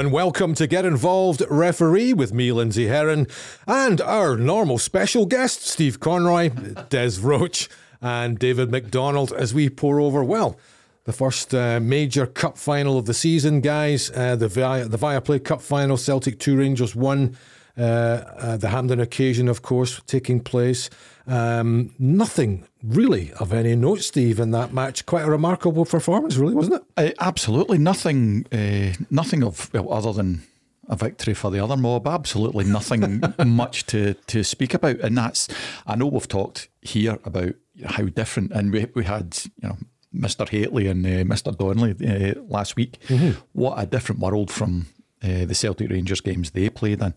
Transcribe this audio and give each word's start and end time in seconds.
and 0.00 0.12
welcome 0.12 0.54
to 0.54 0.66
Get 0.66 0.86
Involved 0.86 1.42
Referee 1.50 2.14
with 2.14 2.32
me, 2.32 2.52
Lindsay 2.52 2.86
Heron, 2.86 3.26
and 3.66 4.00
our 4.00 4.34
normal 4.34 4.78
special 4.78 5.26
guest, 5.26 5.66
Steve 5.66 6.00
Conroy, 6.00 6.48
Des 6.88 7.20
Roache, 7.20 7.68
and 8.00 8.38
David 8.38 8.70
McDonald, 8.70 9.30
as 9.30 9.52
we 9.52 9.68
pour 9.68 10.00
over, 10.00 10.24
well, 10.24 10.58
the 11.04 11.12
first 11.12 11.54
uh, 11.54 11.80
major 11.80 12.24
cup 12.24 12.56
final 12.56 12.96
of 12.96 13.04
the 13.04 13.12
season, 13.12 13.60
guys. 13.60 14.10
Uh, 14.12 14.36
the 14.36 14.48
Via, 14.48 14.88
the 14.88 14.96
Viaplay 14.96 15.44
Cup 15.44 15.60
final, 15.60 15.98
Celtic 15.98 16.38
2 16.38 16.56
Rangers 16.56 16.96
1. 16.96 17.36
Uh, 17.76 17.82
uh, 17.82 18.56
the 18.56 18.70
Hampden 18.70 19.00
occasion, 19.00 19.48
of 19.48 19.60
course, 19.60 20.00
taking 20.06 20.40
place. 20.40 20.88
Um, 21.30 21.94
nothing 21.96 22.66
really 22.82 23.32
of 23.34 23.52
any 23.52 23.76
note, 23.76 24.00
Steve, 24.00 24.40
in 24.40 24.50
that 24.50 24.72
match. 24.72 25.06
Quite 25.06 25.24
a 25.24 25.30
remarkable 25.30 25.84
performance, 25.84 26.36
really, 26.36 26.54
wasn't 26.54 26.82
it? 26.82 26.82
Uh, 26.96 27.24
absolutely 27.24 27.78
nothing. 27.78 28.46
Uh, 28.52 28.94
nothing 29.10 29.44
of 29.44 29.72
well, 29.72 29.92
other 29.92 30.12
than 30.12 30.42
a 30.88 30.96
victory 30.96 31.34
for 31.34 31.52
the 31.52 31.60
other 31.60 31.76
mob. 31.76 32.08
Absolutely 32.08 32.64
nothing 32.64 33.22
much 33.46 33.86
to 33.86 34.14
to 34.14 34.42
speak 34.42 34.74
about, 34.74 34.98
and 35.00 35.16
that's. 35.16 35.48
I 35.86 35.94
know 35.94 36.06
we've 36.06 36.26
talked 36.26 36.68
here 36.82 37.18
about 37.24 37.54
how 37.86 38.04
different, 38.06 38.50
and 38.50 38.72
we 38.72 38.86
we 38.94 39.04
had 39.04 39.38
you 39.62 39.68
know 39.68 39.78
Mr. 40.12 40.48
Haitley 40.48 40.90
and 40.90 41.06
uh, 41.06 41.32
Mr. 41.32 41.56
Donnelly 41.56 41.94
uh, 42.06 42.40
last 42.48 42.74
week. 42.74 42.98
Mm-hmm. 43.06 43.38
What 43.52 43.78
a 43.78 43.86
different 43.86 44.20
world 44.20 44.50
from 44.50 44.86
uh, 45.22 45.44
the 45.44 45.54
Celtic 45.54 45.90
Rangers 45.90 46.20
games 46.20 46.50
they 46.50 46.68
played 46.68 47.00
in. 47.00 47.14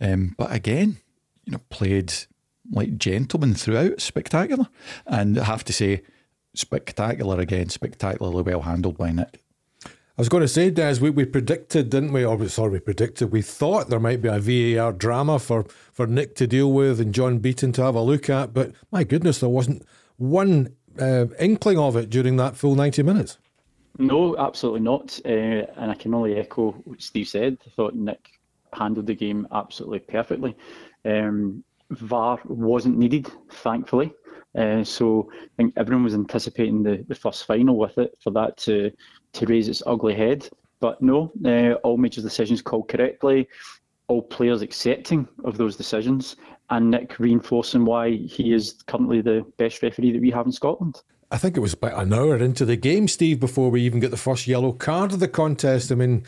Um, 0.00 0.34
but 0.36 0.52
again, 0.52 0.96
you 1.44 1.52
know, 1.52 1.60
played 1.70 2.12
like 2.70 2.96
gentlemen 2.96 3.54
throughout, 3.54 4.00
spectacular. 4.00 4.68
And 5.06 5.38
I 5.38 5.44
have 5.44 5.64
to 5.64 5.72
say, 5.72 6.02
spectacular 6.54 7.40
again, 7.40 7.68
spectacularly 7.68 8.42
well 8.42 8.62
handled 8.62 8.98
by 8.98 9.10
Nick. 9.12 9.40
I 9.84 10.20
was 10.20 10.28
going 10.28 10.42
to 10.42 10.48
say, 10.48 10.70
Des, 10.70 11.00
we, 11.00 11.08
we 11.08 11.24
predicted, 11.24 11.88
didn't 11.88 12.12
we? 12.12 12.24
Or 12.24 12.46
sorry, 12.48 12.72
we 12.72 12.80
predicted. 12.80 13.32
We 13.32 13.40
thought 13.40 13.88
there 13.88 13.98
might 13.98 14.20
be 14.20 14.28
a 14.28 14.38
VAR 14.38 14.92
drama 14.92 15.38
for, 15.38 15.64
for 15.92 16.06
Nick 16.06 16.34
to 16.36 16.46
deal 16.46 16.70
with 16.70 17.00
and 17.00 17.14
John 17.14 17.38
Beaton 17.38 17.72
to 17.72 17.82
have 17.82 17.94
a 17.94 18.02
look 18.02 18.28
at. 18.28 18.52
But 18.52 18.72
my 18.90 19.04
goodness, 19.04 19.40
there 19.40 19.48
wasn't 19.48 19.86
one 20.18 20.74
uh, 21.00 21.26
inkling 21.40 21.78
of 21.78 21.96
it 21.96 22.10
during 22.10 22.36
that 22.36 22.56
full 22.56 22.74
90 22.74 23.02
minutes. 23.02 23.38
No, 23.98 24.36
absolutely 24.36 24.80
not. 24.80 25.18
Uh, 25.24 25.64
and 25.76 25.90
I 25.90 25.94
can 25.94 26.14
only 26.14 26.36
echo 26.36 26.72
what 26.84 27.00
Steve 27.00 27.28
said. 27.28 27.58
I 27.66 27.70
thought 27.70 27.94
Nick 27.94 28.28
handled 28.72 29.06
the 29.06 29.14
game 29.14 29.46
absolutely 29.50 30.00
perfectly. 30.00 30.54
Um, 31.04 31.64
VAR 31.98 32.38
wasn't 32.44 32.98
needed, 32.98 33.30
thankfully. 33.50 34.12
Uh, 34.56 34.84
so 34.84 35.30
I 35.32 35.48
think 35.56 35.74
everyone 35.76 36.04
was 36.04 36.14
anticipating 36.14 36.82
the, 36.82 37.04
the 37.08 37.14
first 37.14 37.46
final 37.46 37.76
with 37.76 37.96
it 37.98 38.16
for 38.22 38.30
that 38.32 38.56
to 38.58 38.90
to 39.34 39.46
raise 39.46 39.68
its 39.68 39.82
ugly 39.86 40.14
head. 40.14 40.48
But 40.80 41.00
no, 41.00 41.32
uh, 41.44 41.74
all 41.84 41.96
major 41.96 42.20
decisions 42.20 42.60
called 42.60 42.88
correctly, 42.88 43.48
all 44.08 44.22
players 44.22 44.62
accepting 44.62 45.26
of 45.44 45.56
those 45.56 45.76
decisions, 45.76 46.36
and 46.70 46.90
Nick 46.90 47.18
reinforcing 47.18 47.84
why 47.84 48.10
he 48.10 48.52
is 48.52 48.74
currently 48.86 49.20
the 49.22 49.46
best 49.58 49.82
referee 49.82 50.12
that 50.12 50.20
we 50.20 50.30
have 50.30 50.46
in 50.46 50.52
Scotland. 50.52 51.00
I 51.30 51.38
think 51.38 51.56
it 51.56 51.60
was 51.60 51.72
about 51.72 52.02
an 52.02 52.12
hour 52.12 52.36
into 52.36 52.66
the 52.66 52.76
game, 52.76 53.08
Steve, 53.08 53.40
before 53.40 53.70
we 53.70 53.80
even 53.82 54.00
get 54.00 54.10
the 54.10 54.18
first 54.18 54.46
yellow 54.46 54.72
card 54.72 55.14
of 55.14 55.20
the 55.20 55.28
contest. 55.28 55.90
I 55.90 55.94
mean, 55.94 56.24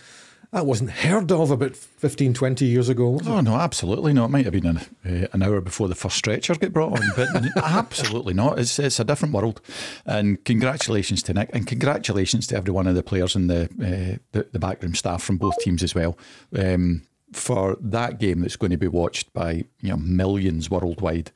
that 0.55 0.67
wasn't 0.67 0.91
heard 0.91 1.33
of 1.33 1.51
about 1.51 1.75
15, 1.75 2.33
20 2.33 2.65
years 2.65 2.89
ago. 2.89 3.19
oh, 3.27 3.41
no, 3.41 3.57
absolutely 3.57 4.13
not. 4.13 4.27
It 4.27 4.31
might 4.31 4.45
have 4.45 4.53
been 4.53 4.67
an, 4.67 4.79
uh, 5.05 5.27
an 5.33 5.43
hour 5.43 5.61
before 5.61 5.89
the 5.89 5.97
first 5.97 6.17
stretcher 6.17 6.55
get 6.55 6.73
brought 6.73 6.93
on, 6.93 7.11
but 7.17 7.29
absolutely 7.57 8.35
not. 8.35 8.61
It's, 8.61 8.79
it's 8.79 9.01
a 9.01 9.05
different 9.05 9.35
world. 9.35 9.61
And 10.07 10.43
congratulations 10.45 11.25
to 11.25 11.35
Nick, 11.35 11.51
and 11.53 11.67
congratulations 11.67 12.47
to 12.47 12.57
every 12.57 12.73
one 12.73 12.87
of 12.87 12.95
the 12.95 13.03
players 13.03 13.35
and 13.35 13.51
the, 13.51 13.65
uh, 13.65 14.19
the, 14.31 14.49
the, 14.53 14.61
backroom 14.61 14.95
staff 14.95 15.25
from 15.25 15.39
both 15.39 15.59
teams 15.59 15.83
as 15.83 15.93
well. 15.93 16.17
Um, 16.57 17.03
for 17.33 17.77
that 17.81 18.21
game 18.21 18.43
that's 18.43 18.55
going 18.55 18.71
to 18.71 18.77
be 18.77 18.87
watched 18.87 19.33
by 19.33 19.65
you 19.81 19.91
know 19.91 19.97
millions 19.97 20.71
worldwide, 20.71 21.33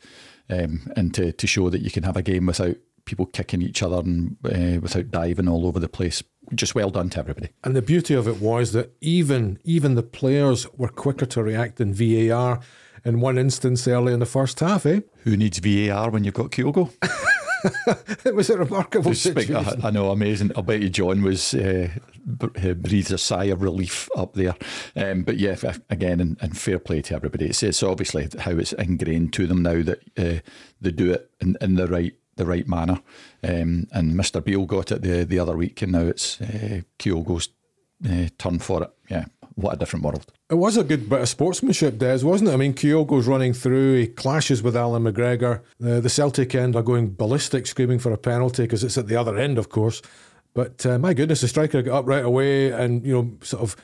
um, 0.48 0.92
and 0.94 1.12
to, 1.14 1.32
to 1.32 1.46
show 1.48 1.70
that 1.70 1.82
you 1.82 1.90
can 1.90 2.04
have 2.04 2.16
a 2.16 2.22
game 2.22 2.46
without 2.46 2.76
people 3.04 3.26
kicking 3.26 3.62
each 3.62 3.82
other 3.82 3.98
and 3.98 4.36
uh, 4.44 4.78
without 4.80 5.10
diving 5.10 5.48
all 5.48 5.66
over 5.66 5.80
the 5.80 5.88
place. 5.88 6.22
Just 6.54 6.74
well 6.74 6.90
done 6.90 7.10
to 7.10 7.18
everybody. 7.18 7.50
And 7.64 7.76
the 7.76 7.82
beauty 7.82 8.14
of 8.14 8.26
it 8.26 8.40
was 8.40 8.72
that 8.72 8.92
even 9.00 9.58
even 9.64 9.94
the 9.94 10.02
players 10.02 10.66
were 10.74 10.88
quicker 10.88 11.26
to 11.26 11.42
react 11.42 11.76
than 11.76 11.92
VAR 11.92 12.60
in 13.04 13.20
one 13.20 13.38
instance 13.38 13.86
early 13.86 14.12
in 14.12 14.20
the 14.20 14.26
first 14.26 14.60
half. 14.60 14.86
Eh? 14.86 15.00
Who 15.24 15.36
needs 15.36 15.58
VAR 15.58 16.10
when 16.10 16.24
you've 16.24 16.34
got 16.34 16.50
Kyogo? 16.50 16.92
it 18.24 18.34
was 18.34 18.50
a 18.50 18.58
remarkable 18.58 19.14
situation. 19.14 19.56
I, 19.56 19.88
I, 19.88 19.90
know, 19.90 20.10
amazing. 20.10 20.52
I 20.56 20.60
bet 20.60 20.80
you 20.80 20.88
John 20.88 21.22
was 21.22 21.54
uh, 21.54 21.88
breathed 22.24 23.12
a 23.12 23.18
sigh 23.18 23.44
of 23.44 23.62
relief 23.62 24.08
up 24.16 24.34
there. 24.34 24.54
Um, 24.96 25.22
but 25.22 25.38
yeah, 25.38 25.56
again, 25.90 26.20
and, 26.20 26.36
and, 26.40 26.56
fair 26.56 26.78
play 26.78 27.02
to 27.02 27.14
everybody. 27.14 27.46
It's, 27.46 27.62
it's 27.62 27.82
obviously 27.82 28.28
how 28.38 28.52
it's 28.52 28.72
ingrained 28.74 29.32
to 29.34 29.46
them 29.46 29.62
now 29.62 29.82
that 29.82 30.00
uh, 30.16 30.40
they 30.80 30.90
do 30.90 31.12
it 31.12 31.30
in, 31.40 31.56
in 31.60 31.74
the 31.74 31.86
right 31.86 32.14
the 32.38 32.46
right 32.46 32.66
manner. 32.66 33.00
Um, 33.44 33.86
and 33.92 34.14
Mr. 34.14 34.42
Beale 34.42 34.66
got 34.66 34.90
it 34.90 35.02
the 35.02 35.24
the 35.24 35.38
other 35.38 35.56
week, 35.56 35.82
and 35.82 35.92
now 35.92 36.02
it's 36.02 36.40
uh, 36.40 36.80
Kyogo's 36.98 37.50
uh, 38.08 38.28
turn 38.38 38.58
for 38.58 38.82
it. 38.84 38.90
Yeah, 39.10 39.26
what 39.54 39.74
a 39.74 39.76
different 39.76 40.04
world. 40.04 40.32
It 40.50 40.54
was 40.54 40.76
a 40.76 40.84
good 40.84 41.08
bit 41.08 41.20
of 41.20 41.28
sportsmanship, 41.28 41.98
Des, 41.98 42.24
wasn't 42.24 42.50
it? 42.50 42.54
I 42.54 42.56
mean, 42.56 42.72
Kyogo's 42.72 43.26
running 43.26 43.52
through, 43.52 43.98
he 43.98 44.06
clashes 44.06 44.62
with 44.62 44.76
Allan 44.76 45.02
McGregor. 45.02 45.60
Uh, 45.84 46.00
the 46.00 46.08
Celtic 46.08 46.54
end 46.54 46.76
are 46.76 46.82
going 46.82 47.14
ballistic, 47.14 47.66
screaming 47.66 47.98
for 47.98 48.12
a 48.12 48.18
penalty 48.18 48.62
because 48.62 48.84
it's 48.84 48.96
at 48.96 49.08
the 49.08 49.16
other 49.16 49.36
end, 49.36 49.58
of 49.58 49.68
course. 49.68 50.00
But 50.54 50.86
uh, 50.86 50.98
my 50.98 51.12
goodness, 51.12 51.40
the 51.40 51.48
striker 51.48 51.82
got 51.82 51.98
up 51.98 52.06
right 52.06 52.24
away 52.24 52.70
and, 52.70 53.04
you 53.04 53.12
know, 53.12 53.32
sort 53.42 53.62
of 53.62 53.76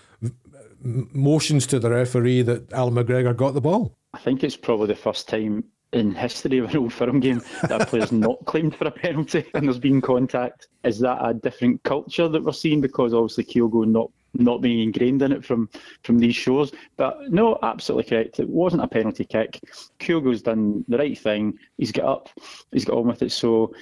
motions 0.85 1.67
to 1.69 1.79
the 1.79 1.91
referee 1.91 2.43
that 2.43 2.73
Allan 2.73 2.95
McGregor 2.95 3.37
got 3.37 3.55
the 3.55 3.61
ball. 3.61 3.95
I 4.13 4.19
think 4.19 4.45
it's 4.45 4.57
probably 4.57 4.87
the 4.87 4.95
first 4.95 5.29
time 5.29 5.65
in 5.95 6.15
history 6.15 6.59
of 6.59 6.71
an 6.71 6.77
old 6.77 6.93
firm 6.93 7.21
game 7.21 7.41
that 7.63 7.83
a 7.83 7.87
player's 7.87 8.13
not 8.13 8.45
claimed 8.45 8.75
for 8.75 8.87
a 8.87 8.91
penalty 8.91 9.45
and 9.55 9.67
there's 9.67 9.79
been 9.79 10.01
contact. 10.01 10.69
Is 10.83 10.99
that 11.01 11.19
a 11.25 11.33
different 11.33 11.83
culture 11.85 12.29
that 12.29 12.43
we're 12.43 12.53
seeing? 12.53 12.81
Because 12.81 13.15
obviously 13.15 13.45
Kyogo 13.45 13.87
not 13.87 14.11
not 14.37 14.61
being 14.61 14.81
ingrained 14.81 15.23
in 15.23 15.31
it 15.31 15.45
from 15.45 15.69
from 16.03 16.19
these 16.19 16.35
shows. 16.35 16.73
But 16.97 17.31
no, 17.31 17.59
absolutely 17.63 18.11
correct. 18.11 18.41
It 18.41 18.49
wasn't 18.49 18.83
a 18.83 18.89
penalty 18.89 19.25
kick. 19.25 19.61
Kyogo's 20.01 20.43
done 20.43 20.85
the 20.89 20.99
right 20.99 21.17
thing. 21.17 21.59
He's 21.79 21.93
got 21.93 22.05
up. 22.05 22.29
He's 22.73 22.85
got 22.85 22.99
on 22.99 23.07
with 23.07 23.23
it. 23.23 23.33
So 23.33 23.73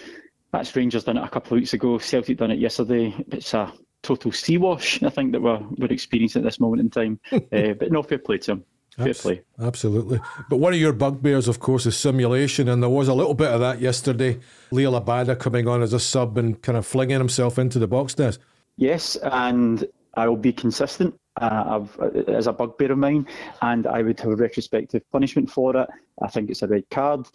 that's 0.53 0.77
Rangers 0.77 1.05
done 1.05 1.17
it 1.17 1.25
a 1.25 1.29
couple 1.29 1.57
of 1.57 1.61
weeks 1.61 1.73
ago. 1.73 1.99
Celtic 1.99 2.37
done 2.37 2.51
it 2.51 2.59
yesterday. 2.59 3.15
It's 3.33 3.55
a 3.55 3.73
total 4.03 4.33
sea 4.33 4.59
wash, 4.59 5.03
I 5.03 5.09
think, 5.09 5.33
that 5.33 5.41
we're, 5.41 5.61
we're 5.79 5.93
experiencing 5.93 6.43
at 6.43 6.45
this 6.45 6.61
moment 6.61 6.83
in 6.83 6.91
time. 6.91 7.21
uh, 7.33 7.73
but 7.79 7.91
no 7.91 8.03
fair 8.03 8.19
play 8.19 8.39
to 8.39 8.53
him. 8.53 8.65
Fair 8.97 9.15
play. 9.15 9.43
Absolutely. 9.59 10.21
But 10.51 10.59
one 10.59 10.75
of 10.75 10.79
your 10.79 10.93
bugbears, 10.93 11.49
of 11.49 11.61
course, 11.61 11.87
is 11.87 11.97
simulation, 11.97 12.69
and 12.69 12.83
there 12.83 12.91
was 12.91 13.09
a 13.09 13.15
little 13.15 13.35
bit 13.35 13.51
of 13.51 13.61
that 13.61 13.81
yesterday. 13.81 14.39
Liel 14.71 15.01
Abada 15.03 15.39
coming 15.39 15.67
on 15.67 15.83
as 15.83 15.93
a 15.93 16.01
sub 16.01 16.37
and 16.37 16.61
kind 16.63 16.77
of 16.77 16.87
flinging 16.87 17.19
himself 17.19 17.59
into 17.59 17.79
the 17.79 17.89
box 17.89 18.15
Des. 18.15 18.35
Yes, 18.77 19.17
and 19.17 19.87
I 20.15 20.29
will 20.29 20.37
be 20.37 20.53
consistent 20.53 21.15
uh, 21.41 21.81
as 22.29 22.47
a 22.47 22.53
bugbear 22.53 22.93
of 22.93 22.99
mine, 22.99 23.27
and 23.63 23.87
I 23.87 24.03
would 24.03 24.21
have 24.21 24.33
a 24.33 24.37
retrospective 24.37 25.03
punishment 25.11 25.51
for 25.51 25.75
it. 25.77 25.89
I 26.21 26.29
think 26.29 26.51
it's 26.51 26.63
a 26.63 26.69
red 26.69 26.89
card. 26.91 27.27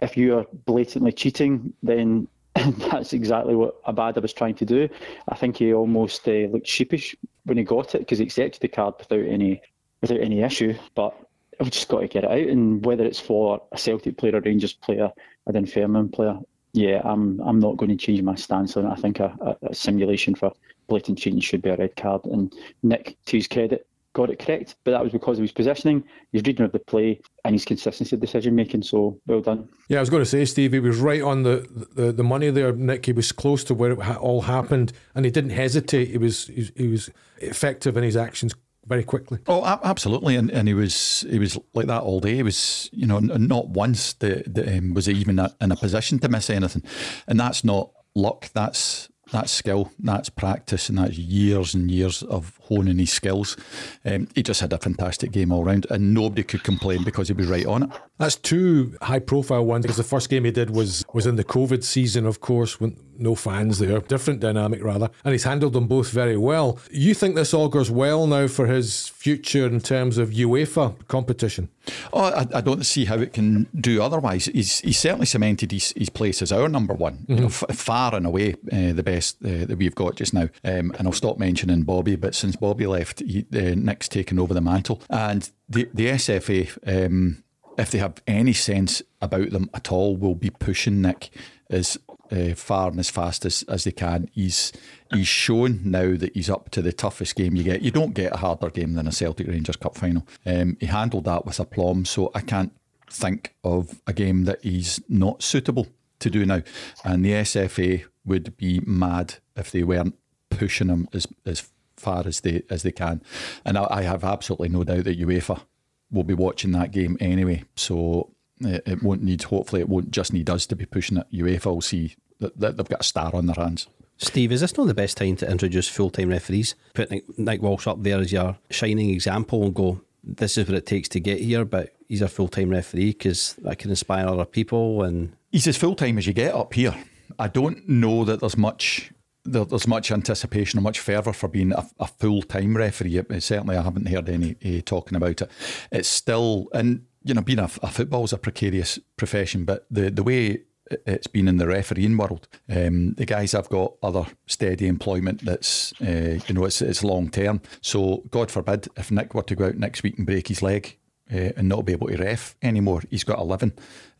If 0.00 0.16
you 0.16 0.38
are 0.38 0.46
blatantly 0.66 1.12
cheating, 1.12 1.72
then 1.82 2.28
that's 2.54 3.14
exactly 3.14 3.54
what 3.54 3.82
Abada 3.84 4.20
was 4.20 4.32
trying 4.32 4.56
to 4.56 4.66
do. 4.66 4.88
I 5.28 5.36
think 5.36 5.56
he 5.56 5.72
almost 5.72 6.28
uh, 6.28 6.48
looked 6.52 6.66
sheepish 6.66 7.16
when 7.44 7.56
he 7.56 7.64
got 7.64 7.94
it 7.94 8.00
because 8.00 8.18
he 8.18 8.24
accepted 8.24 8.60
the 8.60 8.68
card 8.68 8.94
without 8.98 9.26
any 9.26 9.62
without 10.00 10.20
any 10.20 10.42
issue. 10.42 10.74
But 10.94 11.14
I've 11.60 11.70
just 11.70 11.88
got 11.88 12.00
to 12.00 12.08
get 12.08 12.24
it 12.24 12.30
out, 12.30 12.48
and 12.48 12.84
whether 12.84 13.04
it's 13.04 13.20
for 13.20 13.60
a 13.72 13.78
Celtic 13.78 14.16
player, 14.16 14.36
a 14.36 14.40
Rangers 14.40 14.72
player, 14.72 15.10
a 15.46 15.52
Dunfermline 15.52 16.10
player, 16.10 16.38
yeah, 16.72 17.00
I'm 17.04 17.40
I'm 17.40 17.58
not 17.58 17.76
going 17.76 17.90
to 17.90 17.96
change 17.96 18.22
my 18.22 18.34
stance 18.34 18.76
on 18.76 18.86
it. 18.86 18.90
I 18.90 18.96
think 18.96 19.20
a, 19.20 19.36
a, 19.40 19.68
a 19.68 19.74
simulation 19.74 20.34
for 20.34 20.52
blatant 20.86 21.18
cheating 21.18 21.40
should 21.40 21.62
be 21.62 21.70
a 21.70 21.76
red 21.76 21.96
card. 21.96 22.24
And 22.26 22.52
Nick, 22.82 23.16
to 23.26 23.36
his 23.36 23.48
credit, 23.48 23.86
got 24.12 24.30
it 24.30 24.38
correct, 24.38 24.76
but 24.84 24.92
that 24.92 25.02
was 25.02 25.12
because 25.12 25.38
of 25.38 25.42
his 25.42 25.52
positioning, 25.52 26.04
his 26.32 26.42
reading 26.44 26.64
of 26.64 26.72
the 26.72 26.78
play, 26.78 27.20
and 27.44 27.54
his 27.54 27.64
consistency 27.64 28.14
of 28.14 28.20
decision 28.20 28.54
making. 28.54 28.82
So 28.82 29.18
well 29.26 29.40
done. 29.40 29.68
Yeah, 29.88 29.98
I 29.98 30.00
was 30.00 30.10
going 30.10 30.22
to 30.22 30.28
say, 30.28 30.44
Steve, 30.44 30.72
he 30.72 30.80
was 30.80 30.98
right 30.98 31.22
on 31.22 31.42
the, 31.42 31.88
the, 31.94 32.12
the 32.12 32.24
money 32.24 32.50
there. 32.50 32.72
Nick, 32.72 33.06
he 33.06 33.12
was 33.12 33.32
close 33.32 33.64
to 33.64 33.74
where 33.74 33.92
it 33.92 34.16
all 34.16 34.42
happened, 34.42 34.92
and 35.14 35.24
he 35.24 35.30
didn't 35.30 35.50
hesitate. 35.50 36.08
He 36.08 36.18
was 36.18 36.46
he, 36.46 36.70
he 36.76 36.88
was 36.88 37.10
effective 37.38 37.96
in 37.96 38.04
his 38.04 38.16
actions 38.16 38.54
very 38.88 39.04
quickly. 39.04 39.38
Oh, 39.46 39.64
absolutely, 39.84 40.36
and 40.36 40.50
and 40.50 40.66
he 40.66 40.74
was 40.74 41.24
he 41.28 41.38
was 41.38 41.58
like 41.74 41.86
that 41.86 42.02
all 42.02 42.20
day. 42.20 42.36
He 42.36 42.42
was 42.42 42.88
you 42.92 43.06
know 43.06 43.18
not 43.18 43.68
once 43.68 44.14
the, 44.14 44.42
um, 44.76 44.94
was 44.94 45.06
he 45.06 45.14
even 45.14 45.38
in 45.60 45.72
a 45.72 45.76
position 45.76 46.18
to 46.20 46.28
miss 46.28 46.50
anything, 46.50 46.82
and 47.26 47.38
that's 47.38 47.62
not 47.64 47.90
luck. 48.14 48.50
That's 48.54 49.08
that's 49.30 49.52
skill, 49.52 49.92
that's 49.98 50.30
practice, 50.30 50.88
and 50.88 50.98
that's 50.98 51.18
years 51.18 51.74
and 51.74 51.90
years 51.90 52.22
of 52.22 52.58
honing 52.62 52.98
his 52.98 53.12
skills. 53.12 53.56
Um, 54.04 54.28
he 54.34 54.42
just 54.42 54.60
had 54.60 54.72
a 54.72 54.78
fantastic 54.78 55.32
game 55.32 55.52
all 55.52 55.64
round, 55.64 55.86
and 55.90 56.14
nobody 56.14 56.42
could 56.42 56.64
complain 56.64 57.04
because 57.04 57.28
he 57.28 57.34
was 57.34 57.46
right 57.46 57.66
on 57.66 57.84
it. 57.84 57.90
That's 58.18 58.36
two 58.36 58.96
high 59.00 59.20
profile 59.20 59.64
ones 59.64 59.82
because 59.82 59.96
the 59.96 60.02
first 60.02 60.28
game 60.28 60.44
he 60.44 60.50
did 60.50 60.70
was 60.70 61.04
was 61.12 61.26
in 61.26 61.36
the 61.36 61.44
COVID 61.44 61.84
season, 61.84 62.26
of 62.26 62.40
course, 62.40 62.80
with 62.80 62.98
no 63.18 63.34
fans 63.34 63.78
there, 63.78 64.00
different 64.00 64.40
dynamic 64.40 64.82
rather, 64.82 65.10
and 65.24 65.32
he's 65.32 65.44
handled 65.44 65.72
them 65.72 65.86
both 65.86 66.10
very 66.10 66.36
well. 66.36 66.78
You 66.90 67.14
think 67.14 67.34
this 67.34 67.52
augurs 67.52 67.90
well 67.90 68.26
now 68.26 68.46
for 68.46 68.66
his 68.66 69.08
future 69.08 69.66
in 69.66 69.80
terms 69.80 70.18
of 70.18 70.30
UEFA 70.30 71.06
competition? 71.08 71.68
Oh, 72.12 72.24
I, 72.24 72.46
I 72.54 72.60
don't 72.60 72.84
see 72.84 73.06
how 73.06 73.16
it 73.16 73.32
can 73.32 73.66
do 73.74 74.02
otherwise. 74.02 74.46
He's, 74.46 74.80
he's 74.80 74.98
certainly 74.98 75.26
cemented 75.26 75.72
his, 75.72 75.92
his 75.96 76.10
place 76.10 76.42
as 76.42 76.52
our 76.52 76.68
number 76.68 76.94
one, 76.94 77.18
mm-hmm. 77.18 77.34
you 77.34 77.40
know, 77.40 77.46
f- 77.46 77.64
far 77.72 78.14
and 78.14 78.26
away 78.26 78.54
uh, 78.72 78.92
the 78.92 79.02
best 79.02 79.36
uh, 79.44 79.64
that 79.66 79.78
we've 79.78 79.94
got 79.94 80.16
just 80.16 80.34
now. 80.34 80.48
Um, 80.64 80.94
and 80.98 81.06
I'll 81.06 81.12
stop 81.12 81.38
mentioning 81.38 81.82
Bobby, 81.82 82.16
but 82.16 82.34
since 82.34 82.56
Bobby 82.56 82.86
left, 82.86 83.20
he, 83.20 83.46
uh, 83.54 83.74
Nick's 83.74 84.08
taken 84.08 84.38
over 84.38 84.54
the 84.54 84.60
mantle. 84.60 85.02
And 85.10 85.50
the, 85.68 85.88
the 85.92 86.06
SFA, 86.06 87.06
um, 87.06 87.42
if 87.78 87.90
they 87.90 87.98
have 87.98 88.20
any 88.26 88.52
sense 88.52 89.02
about 89.20 89.50
them 89.50 89.70
at 89.72 89.92
all, 89.92 90.16
will 90.16 90.34
be 90.34 90.50
pushing 90.50 91.00
Nick 91.00 91.30
as 91.70 91.96
uh, 92.30 92.54
far 92.54 92.90
and 92.90 93.00
as 93.00 93.10
fast 93.10 93.44
as, 93.44 93.62
as 93.68 93.84
they 93.84 93.92
can. 93.92 94.28
He's 94.32 94.72
he's 95.12 95.28
shown 95.28 95.80
now 95.84 96.16
that 96.16 96.34
he's 96.34 96.50
up 96.50 96.70
to 96.70 96.82
the 96.82 96.92
toughest 96.92 97.36
game 97.36 97.56
you 97.56 97.62
get. 97.62 97.82
You 97.82 97.90
don't 97.90 98.14
get 98.14 98.34
a 98.34 98.38
harder 98.38 98.70
game 98.70 98.94
than 98.94 99.06
a 99.06 99.12
Celtic 99.12 99.46
Rangers 99.46 99.76
Cup 99.76 99.96
final. 99.96 100.26
Um, 100.44 100.76
he 100.80 100.86
handled 100.86 101.24
that 101.24 101.46
with 101.46 101.60
aplomb, 101.60 102.04
so 102.04 102.30
I 102.34 102.40
can't 102.40 102.72
think 103.10 103.54
of 103.64 104.00
a 104.06 104.12
game 104.12 104.44
that 104.44 104.62
he's 104.62 105.00
not 105.08 105.42
suitable 105.42 105.86
to 106.18 106.30
do 106.30 106.44
now. 106.44 106.62
And 107.04 107.24
the 107.24 107.32
SFA 107.32 108.04
would 108.24 108.56
be 108.56 108.80
mad 108.80 109.36
if 109.56 109.70
they 109.70 109.82
weren't 109.82 110.16
pushing 110.50 110.88
him 110.88 111.08
as 111.12 111.26
as 111.46 111.70
far 111.96 112.26
as 112.26 112.40
they 112.40 112.62
as 112.68 112.82
they 112.82 112.92
can. 112.92 113.22
And 113.64 113.78
I, 113.78 113.86
I 113.88 114.02
have 114.02 114.24
absolutely 114.24 114.68
no 114.68 114.84
doubt 114.84 115.04
that 115.04 115.20
UEFA 115.20 115.62
will 116.10 116.24
be 116.24 116.34
watching 116.34 116.72
that 116.72 116.90
game 116.90 117.16
anyway. 117.20 117.64
So 117.76 118.30
it, 118.60 118.82
it 118.86 119.02
won't 119.02 119.22
need. 119.22 119.42
Hopefully, 119.44 119.80
it 119.80 119.88
won't 119.88 120.10
just 120.10 120.32
need 120.32 120.50
us 120.50 120.66
to 120.66 120.76
be 120.76 120.86
pushing 120.86 121.18
it. 121.18 121.26
UEFA 121.32 121.66
will 121.66 121.80
see 121.80 122.16
that, 122.40 122.58
that 122.58 122.76
they've 122.76 122.88
got 122.88 123.00
a 123.00 123.04
star 123.04 123.34
on 123.34 123.46
their 123.46 123.56
hands. 123.56 123.86
Steve, 124.18 124.50
is 124.50 124.60
this 124.60 124.76
not 124.76 124.88
the 124.88 124.94
best 124.94 125.16
time 125.16 125.36
to 125.36 125.50
introduce 125.50 125.88
full 125.88 126.10
time 126.10 126.28
referees? 126.30 126.74
Put 126.94 127.10
Nick, 127.10 127.38
Nick 127.38 127.62
Walsh 127.62 127.86
up 127.86 128.02
there 128.02 128.18
as 128.18 128.32
your 128.32 128.58
shining 128.70 129.10
example 129.10 129.64
and 129.64 129.74
go, 129.74 130.00
this 130.24 130.58
is 130.58 130.66
what 130.66 130.76
it 130.76 130.86
takes 130.86 131.08
to 131.10 131.20
get 131.20 131.40
here, 131.40 131.64
but 131.64 131.94
he's 132.08 132.22
a 132.22 132.28
full 132.28 132.48
time 132.48 132.70
referee 132.70 133.12
because 133.12 133.54
that 133.62 133.78
can 133.78 133.90
inspire 133.90 134.26
other 134.26 134.44
people. 134.44 135.04
And 135.04 135.36
he's 135.52 135.68
as 135.68 135.76
full 135.76 135.94
time 135.94 136.18
as 136.18 136.26
you 136.26 136.32
get 136.32 136.54
up 136.54 136.74
here. 136.74 136.94
I 137.38 137.46
don't 137.46 137.88
know 137.88 138.24
that 138.24 138.40
there's 138.40 138.56
much 138.56 139.12
there's 139.44 139.86
much 139.86 140.10
anticipation 140.10 140.78
or 140.78 140.82
much 140.82 141.00
fervour 141.00 141.32
for 141.32 141.48
being 141.48 141.72
a, 141.72 141.86
a 141.98 142.06
full 142.06 142.42
time 142.42 142.76
referee. 142.76 143.22
Certainly, 143.40 143.76
I 143.76 143.82
haven't 143.82 144.08
heard 144.08 144.28
any 144.28 144.56
uh, 144.64 144.82
talking 144.84 145.16
about 145.16 145.42
it. 145.42 145.50
It's 145.90 146.08
still, 146.08 146.68
and 146.72 147.04
you 147.24 147.34
know, 147.34 147.42
being 147.42 147.58
a, 147.58 147.70
a 147.82 147.88
football 147.88 148.24
is 148.24 148.32
a 148.32 148.38
precarious 148.38 148.98
profession, 149.16 149.64
but 149.64 149.86
the, 149.90 150.10
the 150.10 150.22
way 150.22 150.62
it's 151.06 151.26
been 151.26 151.48
in 151.48 151.58
the 151.58 151.66
refereeing 151.66 152.16
world, 152.16 152.48
um, 152.70 153.12
the 153.14 153.26
guys 153.26 153.52
have 153.52 153.68
got 153.68 153.94
other 154.02 154.26
steady 154.46 154.86
employment 154.86 155.44
that's, 155.44 155.92
uh, 156.00 156.38
you 156.46 156.54
know, 156.54 156.64
it's, 156.64 156.80
it's 156.80 157.04
long 157.04 157.28
term. 157.28 157.60
So, 157.82 158.24
God 158.30 158.50
forbid, 158.50 158.88
if 158.96 159.10
Nick 159.10 159.34
were 159.34 159.42
to 159.42 159.56
go 159.56 159.66
out 159.66 159.76
next 159.76 160.02
week 160.02 160.16
and 160.16 160.26
break 160.26 160.48
his 160.48 160.62
leg, 160.62 160.96
uh, 161.32 161.52
and 161.56 161.68
not 161.68 161.84
be 161.84 161.92
able 161.92 162.08
to 162.08 162.16
ref 162.16 162.56
anymore. 162.62 163.02
He's 163.10 163.24
got 163.24 163.38
a 163.38 163.44
living. 163.44 163.72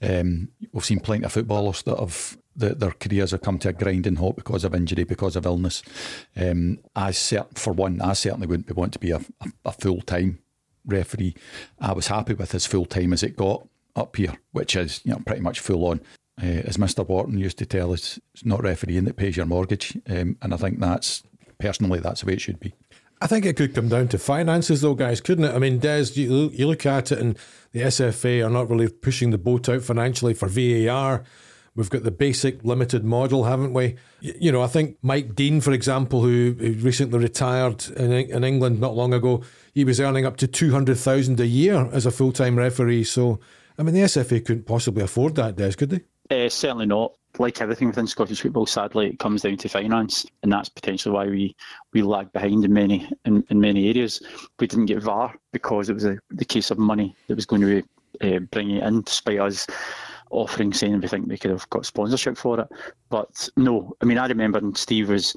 Um, 0.02 0.48
we've 0.72 0.84
seen 0.84 1.00
plenty 1.00 1.24
of 1.24 1.32
footballers 1.32 1.82
that 1.84 1.98
have 1.98 2.36
that 2.58 2.80
their 2.80 2.90
careers 2.92 3.30
have 3.30 3.42
come 3.42 3.58
to 3.60 3.70
a 3.70 3.72
grinding 3.72 4.16
halt 4.16 4.36
because 4.36 4.64
of 4.64 4.74
injury, 4.74 5.04
because 5.04 5.36
of 5.36 5.46
illness. 5.46 5.82
Um, 6.36 6.78
I 6.94 7.10
cert- 7.10 7.56
for 7.56 7.72
one, 7.72 8.02
I 8.02 8.12
certainly 8.12 8.46
wouldn't 8.46 8.74
want 8.76 8.92
to 8.92 8.98
be 8.98 9.10
a, 9.10 9.20
a, 9.40 9.46
a 9.66 9.72
full 9.72 10.00
time 10.02 10.40
referee. 10.84 11.34
I 11.80 11.92
was 11.92 12.08
happy 12.08 12.34
with 12.34 12.54
as 12.54 12.66
full 12.66 12.86
time 12.86 13.12
as 13.12 13.22
it 13.22 13.36
got 13.36 13.66
up 13.96 14.16
here, 14.16 14.34
which 14.52 14.76
is 14.76 15.00
you 15.04 15.12
know 15.12 15.20
pretty 15.24 15.42
much 15.42 15.60
full 15.60 15.86
on. 15.86 16.00
Uh, 16.40 16.62
as 16.66 16.76
Mr. 16.76 17.06
Wharton 17.06 17.38
used 17.38 17.58
to 17.58 17.66
tell 17.66 17.92
us, 17.92 18.18
it's 18.32 18.44
not 18.44 18.62
refereeing 18.62 19.04
that 19.04 19.16
pays 19.16 19.36
your 19.36 19.46
mortgage, 19.46 19.96
um, 20.08 20.36
and 20.40 20.54
I 20.54 20.56
think 20.56 20.78
that's 20.78 21.22
personally 21.58 21.98
that's 21.98 22.20
the 22.20 22.26
way 22.26 22.34
it 22.34 22.40
should 22.40 22.60
be. 22.60 22.74
I 23.20 23.26
think 23.26 23.44
it 23.44 23.56
could 23.56 23.74
come 23.74 23.88
down 23.88 24.06
to 24.08 24.18
finances, 24.18 24.80
though, 24.80 24.94
guys, 24.94 25.20
couldn't 25.20 25.46
it? 25.46 25.54
I 25.54 25.58
mean, 25.58 25.78
Des, 25.78 26.12
you, 26.14 26.50
you 26.50 26.68
look 26.68 26.86
at 26.86 27.10
it, 27.10 27.18
and 27.18 27.36
the 27.72 27.80
SFA 27.80 28.46
are 28.46 28.50
not 28.50 28.70
really 28.70 28.88
pushing 28.88 29.30
the 29.30 29.38
boat 29.38 29.68
out 29.68 29.82
financially 29.82 30.34
for 30.34 30.46
VAR. 30.46 31.24
We've 31.78 31.88
got 31.88 32.02
the 32.02 32.10
basic 32.10 32.64
limited 32.64 33.04
model, 33.04 33.44
haven't 33.44 33.72
we? 33.72 33.94
You 34.20 34.50
know, 34.50 34.62
I 34.62 34.66
think 34.66 34.96
Mike 35.00 35.36
Dean, 35.36 35.60
for 35.60 35.70
example, 35.70 36.22
who, 36.22 36.56
recently 36.80 37.20
retired 37.20 37.88
in, 37.90 38.10
in 38.10 38.42
England 38.42 38.80
not 38.80 38.96
long 38.96 39.14
ago, 39.14 39.44
he 39.74 39.84
was 39.84 40.00
earning 40.00 40.26
up 40.26 40.36
to 40.38 40.48
200,000 40.48 41.38
a 41.38 41.46
year 41.46 41.88
as 41.92 42.04
a 42.04 42.10
full 42.10 42.32
time 42.32 42.58
referee. 42.58 43.04
So, 43.04 43.38
I 43.78 43.84
mean, 43.84 43.94
the 43.94 44.00
SFA 44.00 44.44
couldn't 44.44 44.66
possibly 44.66 45.04
afford 45.04 45.36
that, 45.36 45.54
Des, 45.54 45.74
could 45.74 45.90
they? 45.90 46.46
Uh, 46.46 46.48
certainly 46.48 46.86
not. 46.86 47.12
Like 47.38 47.60
everything 47.60 47.86
within 47.86 48.08
Scottish 48.08 48.40
football, 48.40 48.66
sadly, 48.66 49.10
it 49.10 49.20
comes 49.20 49.42
down 49.42 49.58
to 49.58 49.68
finance, 49.68 50.26
and 50.42 50.50
that's 50.50 50.68
potentially 50.68 51.14
why 51.14 51.26
we, 51.26 51.54
we 51.92 52.02
lag 52.02 52.32
behind 52.32 52.64
in 52.64 52.72
many 52.72 53.08
in, 53.24 53.44
in 53.50 53.60
many 53.60 53.88
areas. 53.88 54.20
We 54.58 54.66
didn't 54.66 54.86
get 54.86 55.04
VAR 55.04 55.32
because 55.52 55.90
it 55.90 55.94
was 55.94 56.06
a, 56.06 56.18
the 56.30 56.44
case 56.44 56.72
of 56.72 56.78
money 56.78 57.14
that 57.28 57.36
was 57.36 57.46
going 57.46 57.62
to 57.62 57.82
be 58.20 58.36
uh, 58.36 58.40
bringing 58.40 58.78
it 58.78 58.82
in, 58.82 59.02
despite 59.02 59.38
us 59.38 59.68
offering 60.30 60.72
saying 60.72 61.00
we 61.00 61.08
think 61.08 61.26
we 61.26 61.38
could 61.38 61.50
have 61.50 61.68
got 61.70 61.86
sponsorship 61.86 62.36
for 62.36 62.60
it. 62.60 62.68
But 63.08 63.48
no, 63.56 63.96
I 64.00 64.04
mean, 64.04 64.18
I 64.18 64.26
remember 64.26 64.60
Steve 64.74 65.10
was 65.10 65.34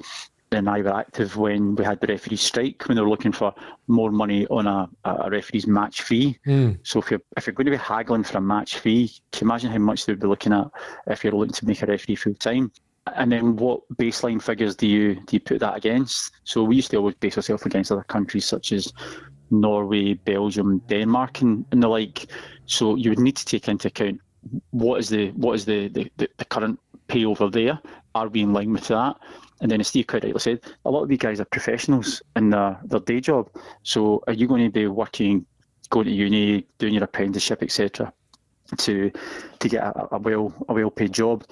and 0.54 0.68
I 0.68 0.82
were 0.82 0.94
active 0.94 1.36
when 1.36 1.74
we 1.74 1.84
had 1.84 2.00
the 2.00 2.06
referee 2.06 2.36
strike 2.36 2.86
when 2.86 2.96
they 2.96 3.02
were 3.02 3.08
looking 3.08 3.32
for 3.32 3.54
more 3.88 4.10
money 4.10 4.46
on 4.48 4.66
a, 4.66 4.88
a 5.04 5.30
referee's 5.30 5.66
match 5.66 6.02
fee. 6.02 6.38
Mm. 6.46 6.78
So 6.82 7.00
if 7.00 7.10
you're 7.10 7.22
if 7.36 7.46
you're 7.46 7.54
going 7.54 7.66
to 7.66 7.72
be 7.72 7.76
haggling 7.76 8.24
for 8.24 8.38
a 8.38 8.40
match 8.40 8.78
fee, 8.78 9.10
can 9.32 9.46
you 9.46 9.50
imagine 9.50 9.70
how 9.70 9.78
much 9.78 10.04
they 10.04 10.12
would 10.12 10.20
be 10.20 10.26
looking 10.26 10.52
at 10.52 10.66
if 11.06 11.24
you're 11.24 11.32
looking 11.32 11.54
to 11.54 11.66
make 11.66 11.82
a 11.82 11.86
referee 11.86 12.16
full 12.16 12.34
time? 12.34 12.70
And 13.14 13.32
then 13.32 13.56
what 13.56 13.80
baseline 13.96 14.40
figures 14.40 14.76
do 14.76 14.86
you 14.86 15.14
do 15.14 15.36
you 15.36 15.40
put 15.40 15.60
that 15.60 15.76
against? 15.76 16.32
So 16.44 16.62
we 16.62 16.76
used 16.76 16.90
to 16.92 16.98
always 16.98 17.16
base 17.16 17.36
ourselves 17.36 17.66
against 17.66 17.90
other 17.90 18.04
countries 18.04 18.44
such 18.44 18.72
as 18.72 18.92
Norway, 19.50 20.14
Belgium, 20.14 20.78
Denmark, 20.88 21.42
and, 21.42 21.64
and 21.72 21.82
the 21.82 21.88
like. 21.88 22.26
So 22.66 22.96
you 22.96 23.10
would 23.10 23.18
need 23.18 23.36
to 23.36 23.44
take 23.44 23.68
into 23.68 23.88
account 23.88 24.20
what 24.70 25.00
is 25.00 25.08
the 25.08 25.30
what 25.30 25.54
is 25.54 25.64
the, 25.64 25.88
the, 25.88 26.10
the 26.16 26.44
current 26.44 26.78
pay 27.08 27.24
over 27.24 27.48
there? 27.48 27.78
Are 28.14 28.28
we 28.28 28.42
in 28.42 28.52
line 28.52 28.72
with 28.72 28.88
that? 28.88 29.16
And 29.60 29.70
then, 29.70 29.80
as 29.80 29.88
Steve 29.88 30.08
quite 30.08 30.24
rightly 30.24 30.40
said, 30.40 30.60
a 30.84 30.90
lot 30.90 31.04
of 31.04 31.08
these 31.08 31.18
guys 31.18 31.40
are 31.40 31.44
professionals 31.44 32.20
in 32.34 32.50
their, 32.50 32.78
their 32.84 33.00
day 33.00 33.20
job. 33.20 33.48
So, 33.84 34.22
are 34.26 34.32
you 34.32 34.48
going 34.48 34.64
to 34.64 34.70
be 34.70 34.88
working, 34.88 35.46
going 35.90 36.06
to 36.06 36.12
uni, 36.12 36.66
doing 36.78 36.94
your 36.94 37.04
apprenticeship, 37.04 37.62
etc., 37.62 38.12
to 38.78 39.12
to 39.60 39.68
get 39.68 39.84
a, 39.84 40.16
a 40.16 40.18
well 40.18 40.52
a 40.68 40.74
well 40.74 40.90
paid 40.90 41.12
job, 41.12 41.44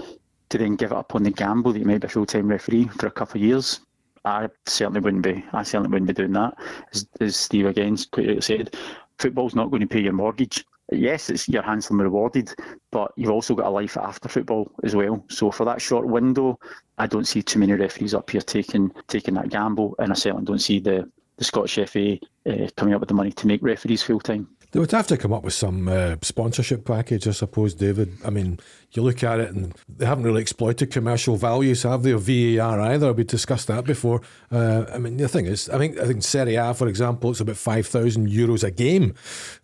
to 0.49 0.59
then 0.59 0.75
give 0.75 0.91
it 0.91 0.97
up 0.97 1.15
on 1.15 1.23
the 1.23 1.31
gamble 1.31 1.73
that 1.73 1.79
you 1.79 1.85
might 1.85 2.01
be 2.01 2.07
a 2.07 2.11
full 2.11 2.27
time 2.27 2.49
referee 2.49 2.89
for 2.89 3.07
a 3.07 3.13
couple 3.13 3.41
of 3.41 3.47
years? 3.47 3.81
I 4.25 4.49
certainly 4.67 5.01
wouldn't 5.01 5.23
be. 5.23 5.45
I 5.53 5.63
certainly 5.63 5.91
wouldn't 5.91 6.09
be 6.09 6.15
doing 6.15 6.33
that. 6.33 6.55
As, 6.93 7.07
as 7.21 7.37
Steve 7.37 7.67
again 7.67 7.97
quite 8.11 8.27
rightly 8.27 8.43
said, 8.43 8.75
football's 9.19 9.55
not 9.55 9.71
going 9.71 9.81
to 9.81 9.87
pay 9.87 10.01
your 10.01 10.13
mortgage 10.13 10.65
yes, 10.93 11.31
it's 11.31 11.49
you're 11.49 11.63
handsomely 11.63 12.05
rewarded, 12.05 12.53
but 12.91 13.13
you've 13.17 13.31
also 13.31 13.55
got 13.55 13.67
a 13.67 13.71
life 13.71 13.97
after 13.97 14.29
football 14.29 14.71
as 14.83 14.95
well. 14.95 15.25
So 15.29 15.51
for 15.51 15.65
that 15.65 15.81
short 15.81 16.07
window, 16.07 16.59
I 16.99 17.07
don't 17.07 17.27
see 17.27 17.43
too 17.43 17.59
many 17.59 17.73
referees 17.73 18.15
up 18.15 18.31
here 18.31 18.41
taking 18.41 18.93
taking 19.09 19.35
that 19.35 19.51
gamble, 19.51 19.95
and 19.99 20.13
I 20.13 20.15
certainly 20.15 20.45
don't 20.45 20.59
see 20.59 20.81
the 20.81 21.11
the 21.37 21.45
Scottish 21.45 21.79
FA 21.89 22.19
uh, 22.47 22.69
coming 22.77 22.95
up 22.95 23.01
with 23.01 23.09
the 23.09 23.15
money 23.15 23.33
to 23.33 23.47
make 23.47 23.63
referees 23.63 24.03
full 24.03 24.21
time. 24.21 24.47
They 24.73 24.79
would 24.79 24.91
have 24.93 25.09
to 25.09 25.17
come 25.17 25.33
up 25.33 25.43
with 25.43 25.55
some 25.55 25.89
uh, 25.89 26.17
sponsorship 26.23 26.85
package, 26.85 27.27
I 27.27 27.33
suppose, 27.33 27.75
David. 27.75 28.17
I 28.25 28.31
mean, 28.31 28.61
you 28.93 29.03
look 29.03 29.25
at 29.25 29.41
it 29.41 29.51
and 29.51 29.75
they 29.89 30.07
haven't 30.07 30.25
really 30.25 30.41
exploited 30.41 30.93
commercial 30.93 31.37
values, 31.37 31.83
have 31.83 32.05
they, 32.05 32.13
or 32.13 32.19
VAR 32.19 32.81
either? 32.81 33.13
We 33.13 33.25
discussed 33.25 33.67
that 33.67 33.85
before. 33.85 34.21
Uh, 34.51 34.85
I 34.93 34.99
mean, 34.99 35.17
the 35.17 35.29
thing 35.29 35.47
is, 35.47 35.69
I 35.69 35.79
think 35.79 35.99
I 35.99 36.07
think 36.07 36.23
Serie 36.23 36.55
A, 36.55 36.73
for 36.73 36.87
example, 36.87 37.31
it's 37.31 37.41
about 37.41 37.57
five 37.57 37.87
thousand 37.87 38.29
euros 38.29 38.63
a 38.63 38.71
game 38.71 39.15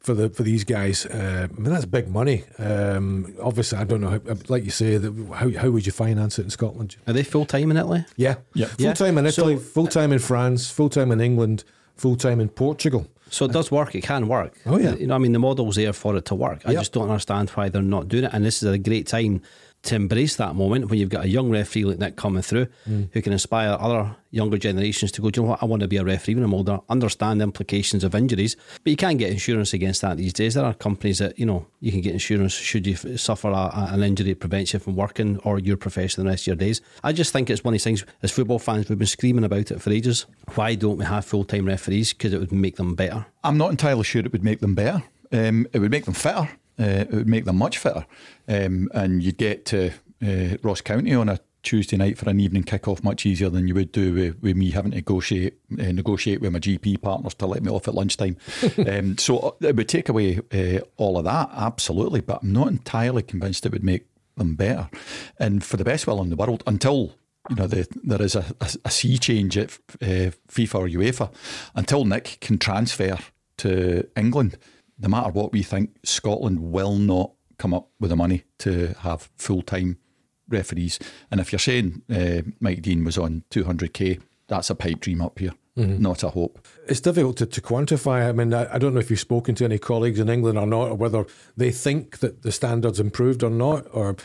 for 0.01 0.13
the 0.15 0.29
for 0.29 0.43
these 0.43 0.65
guys. 0.65 1.07
Uh, 1.07 1.47
I 1.51 1.61
mean, 1.61 1.73
that's 1.73 1.85
big 1.87 2.09
money. 2.09 2.45
Um, 2.59 3.35
obviously, 3.41 3.79
I 3.79 3.85
don't 3.85 4.01
know. 4.01 4.11
How, 4.11 4.21
like 4.49 4.65
you 4.65 4.71
say, 4.71 4.99
how 4.99 5.51
how 5.51 5.71
would 5.71 5.87
you 5.87 5.93
finance 5.93 6.39
it 6.41 6.45
in 6.45 6.51
Scotland? 6.51 6.97
Are 7.07 7.13
they 7.13 7.23
full 7.23 7.47
time 7.47 7.71
in 7.71 7.77
Italy? 7.77 8.05
Yeah, 8.17 8.37
yeah, 8.55 8.67
full 8.67 8.93
time 8.95 9.19
in 9.19 9.27
Italy, 9.27 9.55
so, 9.55 9.61
full 9.61 9.87
time 9.87 10.13
in 10.13 10.19
France, 10.19 10.69
full 10.69 10.89
time 10.89 11.13
in 11.13 11.21
England, 11.21 11.63
full 11.95 12.17
time 12.17 12.41
in 12.41 12.49
Portugal. 12.49 13.07
So 13.29 13.45
it 13.45 13.53
does 13.53 13.71
work. 13.71 13.95
It 13.95 14.03
can 14.03 14.29
work. 14.29 14.55
Oh 14.67 14.79
yeah. 14.79 14.95
You 14.95 15.09
know, 15.09 15.15
I 15.15 15.19
mean, 15.19 15.33
the 15.33 15.39
model's 15.39 15.77
there 15.77 15.93
for 15.93 16.17
it 16.17 16.25
to 16.27 16.35
work. 16.35 16.63
I 16.65 16.73
yep. 16.73 16.81
just 16.81 16.93
don't 16.93 17.09
understand 17.09 17.51
why 17.51 17.69
they're 17.69 17.83
not 17.83 18.09
doing 18.09 18.25
it. 18.25 18.31
And 18.33 18.45
this 18.45 18.63
is 18.63 18.69
a 18.71 18.79
great 18.79 19.07
time 19.07 19.43
to 19.87 19.95
embrace 19.95 20.37
that 20.37 20.55
moment 20.55 20.89
when 20.91 20.99
you've 20.99 21.09
got 21.09 21.25
a 21.25 21.29
young 21.29 21.51
referee 21.51 21.85
like 21.85 21.99
Nick 21.99 22.17
coming 22.17 22.43
through 22.43 22.67
Mm. 22.89 23.09
who 23.13 23.23
can 23.23 23.33
inspire 23.33 23.77
other 23.81 24.17
younger 24.31 24.59
generations 24.59 25.11
to 25.13 25.23
go, 25.23 25.31
do 25.31 25.41
you 25.41 25.45
know 25.45 25.51
what, 25.53 25.63
I 25.63 25.67
want 25.67 25.81
to 25.81 25.89
be 25.89 25.97
a 25.97 26.05
referee 26.05 26.35
when 26.35 26.45
I'm 26.45 26.53
older, 26.53 26.79
understand 26.91 27.41
the 27.41 27.45
implications 27.45 28.05
of 28.05 28.15
injuries. 28.15 28.55
But 28.85 28.91
you 28.91 28.97
can 28.97 29.17
get 29.17 29.31
insurance 29.31 29.73
against 29.73 30.03
that 30.03 30.19
these 30.19 30.33
days. 30.35 30.55
There 30.55 30.65
are 30.65 30.75
companies 30.75 31.19
that, 31.19 31.39
you 31.39 31.47
know, 31.47 31.67
you 31.81 31.91
can 31.93 32.01
get 32.03 32.13
insurance 32.13 32.53
should 32.53 32.87
you 32.87 32.95
f- 32.95 33.19
suffer 33.19 33.49
a, 33.49 33.53
a- 33.55 33.89
an 33.93 34.03
injury 34.03 34.31
that 34.31 34.41
prevents 34.41 34.73
you 34.75 34.79
from 34.79 34.95
working 34.97 35.39
or 35.39 35.59
your 35.59 35.77
profession 35.77 36.23
the 36.25 36.29
rest 36.31 36.43
of 36.43 36.47
your 36.49 36.57
days. 36.57 36.81
I 37.03 37.13
just 37.13 37.33
think 37.33 37.49
it's 37.49 37.65
one 37.65 37.73
of 37.73 37.77
these 37.77 37.85
things, 37.85 38.05
as 38.23 38.31
football 38.33 38.59
fans, 38.59 38.89
we've 38.89 38.99
been 38.99 39.07
screaming 39.07 39.45
about 39.45 39.71
it 39.71 39.81
for 39.81 39.91
ages. 39.91 40.27
Why 40.55 40.75
don't 40.75 40.99
we 40.99 41.05
have 41.07 41.25
full 41.25 41.45
time 41.45 41.65
referees? 41.67 42.13
Because 42.13 42.33
it 42.35 42.41
would 42.41 42.53
make 42.53 42.77
them 42.77 42.95
better. 42.95 43.27
I'm 43.45 43.57
not 43.59 43.71
entirely 43.71 44.05
sure 44.05 44.23
it 44.25 44.33
would 44.33 44.45
make 44.45 44.61
them 44.61 44.75
better. 44.75 45.03
Um, 45.33 45.67
it 45.73 45.79
would 45.79 45.91
make 45.91 46.05
them 46.05 46.15
fitter. 46.15 46.49
Uh, 46.79 47.05
it 47.09 47.13
would 47.13 47.29
make 47.29 47.45
them 47.45 47.57
much 47.57 47.79
fitter. 47.79 48.07
Um, 48.49 48.91
and 48.93 49.23
you'd 49.23 49.39
get 49.39 49.65
to 49.67 49.93
uh, 50.25 50.57
Ross 50.63 50.81
County 50.81 51.15
on 51.15 51.29
a 51.29 51.41
Tuesday 51.67 51.97
night 51.97 52.17
for 52.17 52.31
an 52.31 52.39
evening 52.39 52.63
kick-off 52.63 53.03
much 53.03 53.27
easier 53.27 53.51
than 53.51 53.67
you 53.67 53.75
would 53.75 53.91
do 53.91 54.15
with, 54.15 54.41
with 54.41 54.57
me 54.57 54.71
having 54.71 54.93
to 54.93 54.99
negotiate 54.99 55.55
uh, 55.73 55.91
negotiate 55.91 56.41
with 56.41 56.53
my 56.53 56.61
GP 56.61 57.03
partners 57.03 57.35
to 57.35 57.47
let 57.47 57.63
me 57.63 57.71
off 57.71 57.89
at 57.89 57.95
lunchtime. 57.95 58.37
um, 58.87 59.19
so 59.19 59.39
uh, 59.39 59.51
it 59.61 59.75
would 59.75 59.89
take 59.89 60.09
away 60.09 60.39
uh, 60.53 60.79
all 60.97 61.19
of 61.19 61.25
that, 61.25 61.51
absolutely. 61.53 62.21
But 62.21 62.43
I'm 62.43 62.53
not 62.53 62.69
entirely 62.69 63.23
convinced 63.23 63.67
it 63.67 63.73
would 63.73 63.83
make 63.83 64.07
them 64.37 64.55
better. 64.55 64.89
And 65.41 65.65
for 65.65 65.77
the 65.77 65.85
best 65.85 66.07
will 66.07 66.23
in 66.23 66.31
the 66.31 66.37
world, 66.37 66.63
until 66.69 67.17
you 67.51 67.57
know 67.57 67.67
the, 67.67 67.89
there 68.05 68.23
is 68.23 68.37
a, 68.37 68.45
a, 68.61 68.71
a 68.85 68.91
sea 68.91 69.19
change 69.19 69.59
at 69.59 69.73
uh, 70.01 70.31
FIFA 70.49 70.75
or 70.75 70.89
UEFA, 70.89 71.33
until 71.75 72.05
Nick 72.05 72.39
can 72.41 72.59
transfer 72.59 73.19
to 73.59 74.07
England, 74.17 74.57
no 74.99 75.09
matter 75.09 75.31
what 75.31 75.53
we 75.53 75.63
think, 75.63 75.97
Scotland 76.05 76.61
will 76.61 76.97
not 76.97 77.33
come 77.59 77.75
up 77.75 77.89
with 78.01 78.11
the 78.11 78.17
money 78.17 78.45
to 78.59 78.95
have 79.01 79.31
full 79.37 79.63
time 79.63 79.99
referees. 80.49 80.99
And 81.31 81.41
if 81.41 81.53
you're 81.53 81.59
saying 81.59 82.03
uh, 82.11 82.43
Mike 82.61 82.83
Dean 82.83 83.05
was 83.05 83.19
on 83.19 83.45
200k, 83.51 84.21
that's 84.49 84.71
a 84.71 84.75
pipe 84.75 85.01
dream 85.01 85.21
up 85.21 85.39
here, 85.39 85.53
not 85.75 86.23
a 86.23 86.31
hope. 86.31 86.65
It's 86.87 87.01
difficult 87.01 87.37
to, 87.39 87.47
to 87.47 87.61
quantify. 87.61 88.29
I 88.29 88.33
mean, 88.33 88.55
I, 88.55 88.75
I 88.75 88.79
don't 88.79 88.95
know 88.95 89.01
if 89.01 89.11
you've 89.11 89.21
spoken 89.21 89.55
to 89.57 89.65
any 89.65 89.79
colleagues 89.79 90.21
in 90.21 90.29
England 90.29 90.57
or 90.57 90.67
not, 90.67 90.91
or 90.91 90.95
whether 90.95 91.27
they 91.57 91.73
think 91.73 92.19
that 92.19 92.43
the 92.43 92.53
standards 92.53 93.01
improved 93.01 93.43
or 93.43 93.51
not, 93.51 93.87
or 93.93 94.17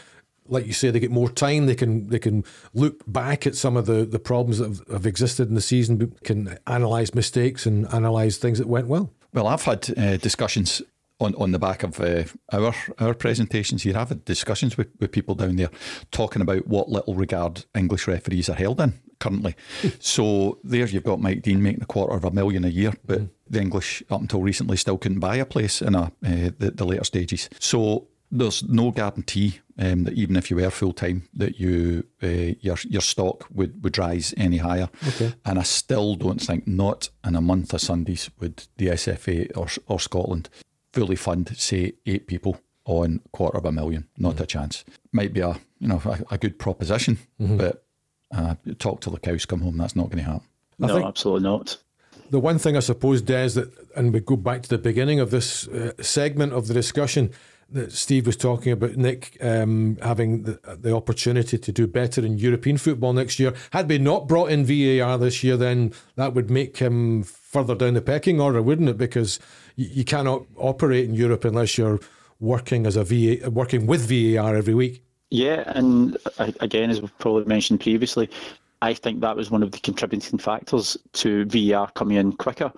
like 0.47 0.67
you 0.67 0.73
say, 0.73 0.91
they 0.91 0.99
get 0.99 1.11
more 1.11 1.29
time. 1.29 1.65
They 1.65 1.75
can 1.75 2.09
they 2.09 2.19
can 2.19 2.43
look 2.73 3.01
back 3.07 3.47
at 3.47 3.55
some 3.55 3.77
of 3.77 3.85
the, 3.85 4.05
the 4.05 4.19
problems 4.19 4.59
that 4.59 4.67
have, 4.67 4.87
have 4.91 5.05
existed 5.05 5.47
in 5.49 5.55
the 5.55 5.61
season, 5.61 6.15
can 6.23 6.59
analyse 6.67 7.15
mistakes 7.15 7.65
and 7.65 7.87
analyse 7.91 8.37
things 8.37 8.59
that 8.59 8.67
went 8.67 8.87
well. 8.87 9.11
Well, 9.33 9.47
I've 9.47 9.63
had 9.63 9.97
uh, 9.97 10.17
discussions 10.17 10.81
on, 11.21 11.35
on 11.35 11.51
the 11.51 11.59
back 11.59 11.83
of 11.83 11.99
uh, 11.99 12.23
our 12.51 12.73
our 12.99 13.13
presentations 13.13 13.83
here. 13.83 13.97
I've 13.97 14.09
had 14.09 14.25
discussions 14.25 14.77
with, 14.77 14.89
with 14.99 15.11
people 15.11 15.35
down 15.35 15.55
there 15.55 15.69
talking 16.11 16.41
about 16.41 16.67
what 16.67 16.89
little 16.89 17.15
regard 17.15 17.65
English 17.75 18.07
referees 18.07 18.49
are 18.49 18.55
held 18.55 18.81
in 18.81 18.99
currently. 19.19 19.55
so 19.99 20.59
there 20.63 20.85
you've 20.87 21.03
got 21.03 21.21
Mike 21.21 21.43
Dean 21.43 21.61
making 21.61 21.83
a 21.83 21.85
quarter 21.85 22.15
of 22.15 22.25
a 22.25 22.31
million 22.31 22.65
a 22.65 22.69
year, 22.69 22.93
but 23.05 23.21
the 23.49 23.61
English 23.61 24.03
up 24.09 24.19
until 24.19 24.41
recently 24.41 24.75
still 24.75 24.97
couldn't 24.97 25.19
buy 25.19 25.35
a 25.35 25.45
place 25.45 25.81
in 25.81 25.95
a, 25.95 26.11
uh, 26.25 26.51
the, 26.57 26.71
the 26.73 26.85
later 26.85 27.03
stages. 27.03 27.49
So 27.59 28.07
there's 28.31 28.63
no 28.63 28.91
guarantee 28.91 29.59
um, 29.77 30.05
that 30.05 30.13
even 30.13 30.35
if 30.35 30.49
you 30.49 30.57
were 30.57 30.69
full 30.69 30.93
time, 30.93 31.27
that 31.33 31.59
you 31.59 32.05
uh, 32.23 32.55
your 32.61 32.77
your 32.87 33.01
stock 33.01 33.47
would, 33.53 33.83
would 33.83 33.97
rise 33.97 34.33
any 34.37 34.57
higher. 34.57 34.89
Okay. 35.07 35.33
And 35.45 35.59
I 35.59 35.63
still 35.63 36.15
don't 36.15 36.41
think, 36.41 36.67
not 36.67 37.09
in 37.25 37.35
a 37.35 37.41
month 37.41 37.73
of 37.73 37.81
Sundays, 37.81 38.29
would 38.39 38.63
the 38.77 38.87
SFA 38.87 39.55
or 39.57 39.67
or 39.87 39.99
Scotland 39.99 40.49
fully 40.93 41.15
fund 41.15 41.55
say 41.57 41.93
eight 42.05 42.27
people 42.27 42.59
on 42.85 43.21
quarter 43.31 43.57
of 43.57 43.65
a 43.65 43.71
million. 43.71 44.07
Not 44.17 44.39
a 44.39 44.45
chance. 44.45 44.83
Might 45.11 45.33
be 45.33 45.41
a 45.41 45.59
you 45.79 45.87
know 45.87 46.01
a, 46.05 46.35
a 46.35 46.37
good 46.37 46.57
proposition, 46.57 47.19
but 47.39 47.83
uh, 48.31 48.55
talk 48.79 49.01
till 49.01 49.13
the 49.13 49.19
cows 49.19 49.45
come 49.45 49.61
home. 49.61 49.77
That's 49.77 49.95
not 49.95 50.09
going 50.09 50.23
to 50.23 50.31
happen. 50.31 50.47
I 50.81 50.87
no, 50.87 50.95
think- 50.95 51.07
absolutely 51.07 51.43
not. 51.43 51.77
The 52.29 52.39
one 52.39 52.59
thing 52.59 52.77
I 52.77 52.79
suppose, 52.79 53.21
Des, 53.21 53.49
that, 53.49 53.73
and 53.93 54.13
we 54.13 54.21
go 54.21 54.37
back 54.37 54.61
to 54.61 54.69
the 54.69 54.77
beginning 54.77 55.19
of 55.19 55.31
this 55.31 55.67
uh, 55.67 55.91
segment 55.99 56.53
of 56.53 56.67
the 56.67 56.73
discussion 56.73 57.31
that 57.71 57.91
Steve 57.91 58.25
was 58.25 58.37
talking 58.37 58.71
about, 58.71 58.95
Nick 58.95 59.37
um, 59.41 59.97
having 60.01 60.43
the, 60.43 60.59
the 60.79 60.95
opportunity 60.95 61.57
to 61.57 61.71
do 61.71 61.87
better 61.87 62.25
in 62.25 62.37
European 62.37 62.77
football 62.77 63.13
next 63.13 63.39
year. 63.39 63.53
Had 63.71 63.89
we 63.89 63.97
not 63.97 64.27
brought 64.27 64.51
in 64.51 64.65
VAR 64.65 65.17
this 65.17 65.43
year, 65.43 65.57
then 65.57 65.93
that 66.15 66.33
would 66.33 66.49
make 66.49 66.77
him 66.77 67.23
further 67.23 67.75
down 67.75 67.93
the 67.93 68.01
pecking 68.01 68.39
order, 68.39 68.61
wouldn't 68.61 68.89
it? 68.89 68.97
Because 68.97 69.39
you, 69.75 69.87
you 69.91 70.03
cannot 70.03 70.45
operate 70.57 71.05
in 71.05 71.13
Europe 71.13 71.45
unless 71.45 71.77
you're 71.77 71.99
working 72.39 72.85
as 72.85 72.95
a 72.95 73.03
VA, 73.03 73.49
working 73.49 73.87
with 73.87 74.01
VAR 74.07 74.55
every 74.55 74.73
week. 74.73 75.03
Yeah, 75.29 75.63
and 75.67 76.17
uh, 76.39 76.51
again, 76.59 76.89
as 76.89 76.99
we've 76.99 77.17
probably 77.17 77.45
mentioned 77.45 77.79
previously, 77.79 78.29
I 78.81 78.93
think 78.93 79.21
that 79.21 79.35
was 79.35 79.51
one 79.51 79.61
of 79.61 79.71
the 79.71 79.79
contributing 79.79 80.39
factors 80.39 80.97
to 81.13 81.45
VAR 81.45 81.91
coming 81.91 82.17
in 82.17 82.33
quicker. 82.33 82.71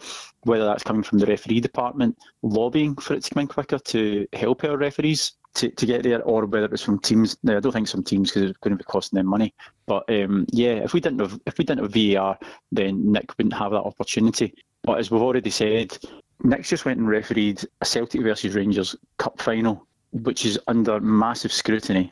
Whether 0.43 0.65
that's 0.65 0.83
coming 0.83 1.03
from 1.03 1.19
the 1.19 1.25
referee 1.25 1.61
department 1.61 2.17
lobbying 2.41 2.95
for 2.95 3.13
it 3.13 3.23
to 3.23 3.33
come 3.33 3.41
in 3.41 3.47
quicker 3.47 3.79
to 3.79 4.27
help 4.33 4.63
our 4.65 4.77
referees 4.77 5.33
to, 5.55 5.69
to 5.69 5.85
get 5.85 6.03
there, 6.03 6.21
or 6.23 6.45
whether 6.45 6.65
it's 6.65 6.81
from 6.81 6.99
teams. 6.99 7.37
No, 7.43 7.57
I 7.57 7.59
don't 7.59 7.71
think 7.71 7.87
some 7.87 8.03
teams 8.03 8.29
because 8.29 8.49
it's 8.49 8.59
going 8.59 8.71
to 8.71 8.77
be 8.77 8.83
costing 8.83 9.17
them 9.17 9.27
money. 9.27 9.53
But 9.85 10.03
um, 10.09 10.45
yeah, 10.51 10.73
if 10.73 10.93
we 10.93 10.99
didn't 10.99 11.19
have 11.19 11.39
if 11.45 11.57
we 11.57 11.63
didn't 11.63 11.83
have 11.83 11.93
VAR, 11.93 12.37
then 12.71 13.11
Nick 13.11 13.37
wouldn't 13.37 13.53
have 13.53 13.71
that 13.71 13.83
opportunity. 13.83 14.53
But 14.81 14.99
as 14.99 15.09
we've 15.09 15.21
already 15.21 15.51
said, 15.51 15.97
Nick 16.43 16.63
just 16.63 16.83
went 16.83 16.99
and 16.99 17.07
refereed 17.07 17.63
a 17.79 17.85
Celtic 17.85 18.21
versus 18.21 18.55
Rangers 18.55 18.95
cup 19.17 19.41
final, 19.41 19.87
which 20.11 20.45
is 20.45 20.59
under 20.67 20.99
massive 20.99 21.53
scrutiny 21.53 22.11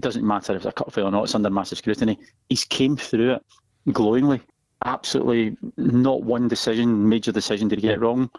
it 0.00 0.02
doesn't 0.02 0.26
matter 0.26 0.54
if 0.54 0.60
it's 0.60 0.66
a 0.66 0.72
cup 0.72 0.90
final 0.90 1.08
or 1.08 1.12
not, 1.12 1.24
it's 1.24 1.34
under 1.34 1.50
massive 1.50 1.76
scrutiny. 1.76 2.18
He's 2.48 2.64
came 2.64 2.96
through 2.96 3.34
it 3.34 3.44
glowingly. 3.92 4.40
Absolutely 4.86 5.58
not 5.76 6.22
one 6.22 6.48
decision, 6.48 7.06
major 7.06 7.32
decision 7.32 7.68
did 7.68 7.80
he 7.80 7.88
get 7.88 8.00
wrong. 8.00 8.30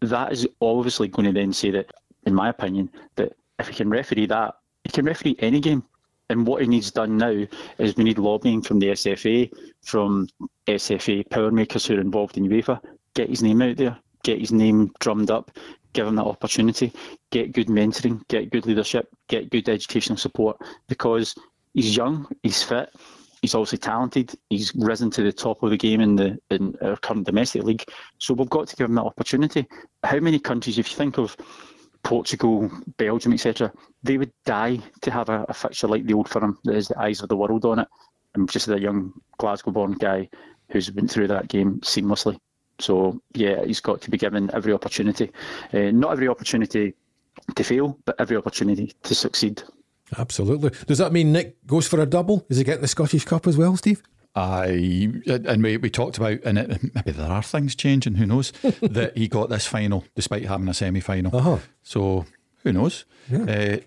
That 0.00 0.32
is 0.32 0.48
obviously 0.60 1.06
going 1.06 1.26
to 1.26 1.32
then 1.32 1.52
say 1.52 1.70
that, 1.70 1.92
in 2.26 2.34
my 2.34 2.48
opinion, 2.48 2.90
that 3.14 3.34
if 3.60 3.68
he 3.68 3.74
can 3.74 3.88
referee 3.88 4.26
that, 4.26 4.56
he 4.82 4.90
can 4.90 5.04
referee 5.04 5.36
any 5.38 5.60
game. 5.60 5.84
And 6.28 6.44
what 6.44 6.60
he 6.60 6.66
needs 6.66 6.90
done 6.90 7.16
now 7.16 7.46
is 7.78 7.94
we 7.94 8.02
need 8.02 8.18
lobbying 8.18 8.60
from 8.60 8.80
the 8.80 8.88
SFA, 8.88 9.48
from 9.84 10.26
SFA 10.66 11.30
power 11.30 11.52
makers 11.52 11.86
who 11.86 11.98
are 11.98 12.00
involved 12.00 12.36
in 12.36 12.48
UEFA. 12.48 12.80
Get 13.14 13.30
his 13.30 13.44
name 13.44 13.62
out 13.62 13.76
there, 13.76 13.96
get 14.24 14.40
his 14.40 14.50
name 14.50 14.90
drummed 14.98 15.30
up, 15.30 15.56
give 15.96 16.06
him 16.06 16.16
that 16.16 16.24
opportunity, 16.24 16.92
get 17.30 17.52
good 17.52 17.68
mentoring, 17.68 18.20
get 18.28 18.50
good 18.50 18.66
leadership, 18.66 19.08
get 19.28 19.50
good 19.50 19.68
educational 19.68 20.18
support 20.18 20.58
because 20.88 21.34
he's 21.72 21.96
young, 21.96 22.28
he's 22.42 22.62
fit, 22.62 22.90
he's 23.40 23.54
obviously 23.54 23.78
talented, 23.78 24.34
he's 24.50 24.74
risen 24.76 25.10
to 25.10 25.22
the 25.22 25.32
top 25.32 25.62
of 25.62 25.70
the 25.70 25.76
game 25.76 26.02
in 26.02 26.14
the 26.14 26.38
in 26.50 26.76
our 26.82 26.96
current 26.98 27.24
domestic 27.24 27.64
league. 27.64 27.84
So 28.18 28.34
we've 28.34 28.50
got 28.50 28.68
to 28.68 28.76
give 28.76 28.88
him 28.88 28.94
that 28.96 29.04
opportunity. 29.04 29.66
How 30.04 30.20
many 30.20 30.38
countries, 30.38 30.78
if 30.78 30.90
you 30.90 30.96
think 30.96 31.18
of 31.18 31.34
Portugal, 32.04 32.70
Belgium, 32.98 33.32
etc., 33.32 33.72
they 34.02 34.18
would 34.18 34.32
die 34.44 34.78
to 35.00 35.10
have 35.10 35.30
a, 35.30 35.46
a 35.48 35.54
fixture 35.54 35.88
like 35.88 36.04
the 36.04 36.14
Old 36.14 36.28
Firm 36.28 36.58
that 36.64 36.74
has 36.74 36.88
the 36.88 37.00
eyes 37.00 37.22
of 37.22 37.28
the 37.30 37.36
world 37.36 37.64
on 37.64 37.80
it. 37.80 37.88
And 38.34 38.48
just 38.50 38.68
a 38.68 38.78
young 38.78 39.14
Glasgow-born 39.38 39.94
guy 39.94 40.28
who's 40.70 40.90
been 40.90 41.08
through 41.08 41.28
that 41.28 41.48
game 41.48 41.80
seamlessly. 41.80 42.38
So 42.78 43.20
yeah, 43.34 43.64
he's 43.64 43.80
got 43.80 44.00
to 44.02 44.10
be 44.10 44.18
given 44.18 44.50
every 44.52 44.72
opportunity. 44.72 45.30
Uh, 45.72 45.90
not 45.92 46.12
every 46.12 46.28
opportunity 46.28 46.94
to 47.54 47.64
fail, 47.64 47.98
but 48.04 48.16
every 48.18 48.36
opportunity 48.36 48.92
to 49.02 49.14
succeed. 49.14 49.62
Absolutely. 50.18 50.70
Does 50.86 50.98
that 50.98 51.12
mean 51.12 51.32
Nick 51.32 51.66
goes 51.66 51.88
for 51.88 52.00
a 52.00 52.06
double? 52.06 52.46
Is 52.48 52.58
he 52.58 52.64
getting 52.64 52.82
the 52.82 52.88
Scottish 52.88 53.24
Cup 53.24 53.46
as 53.46 53.56
well, 53.56 53.76
Steve? 53.76 54.02
I 54.34 55.10
and 55.26 55.62
we, 55.62 55.78
we 55.78 55.88
talked 55.88 56.18
about 56.18 56.40
and 56.44 56.58
it, 56.58 56.94
maybe 56.94 57.12
there 57.12 57.30
are 57.30 57.42
things 57.42 57.74
changing. 57.74 58.16
Who 58.16 58.26
knows 58.26 58.52
that 58.82 59.12
he 59.16 59.28
got 59.28 59.48
this 59.48 59.66
final 59.66 60.04
despite 60.14 60.44
having 60.44 60.68
a 60.68 60.74
semi 60.74 61.00
final. 61.00 61.34
Uh-huh. 61.34 61.58
So 61.82 62.26
who 62.62 62.72
knows? 62.72 63.06
Uh, 63.32 63.78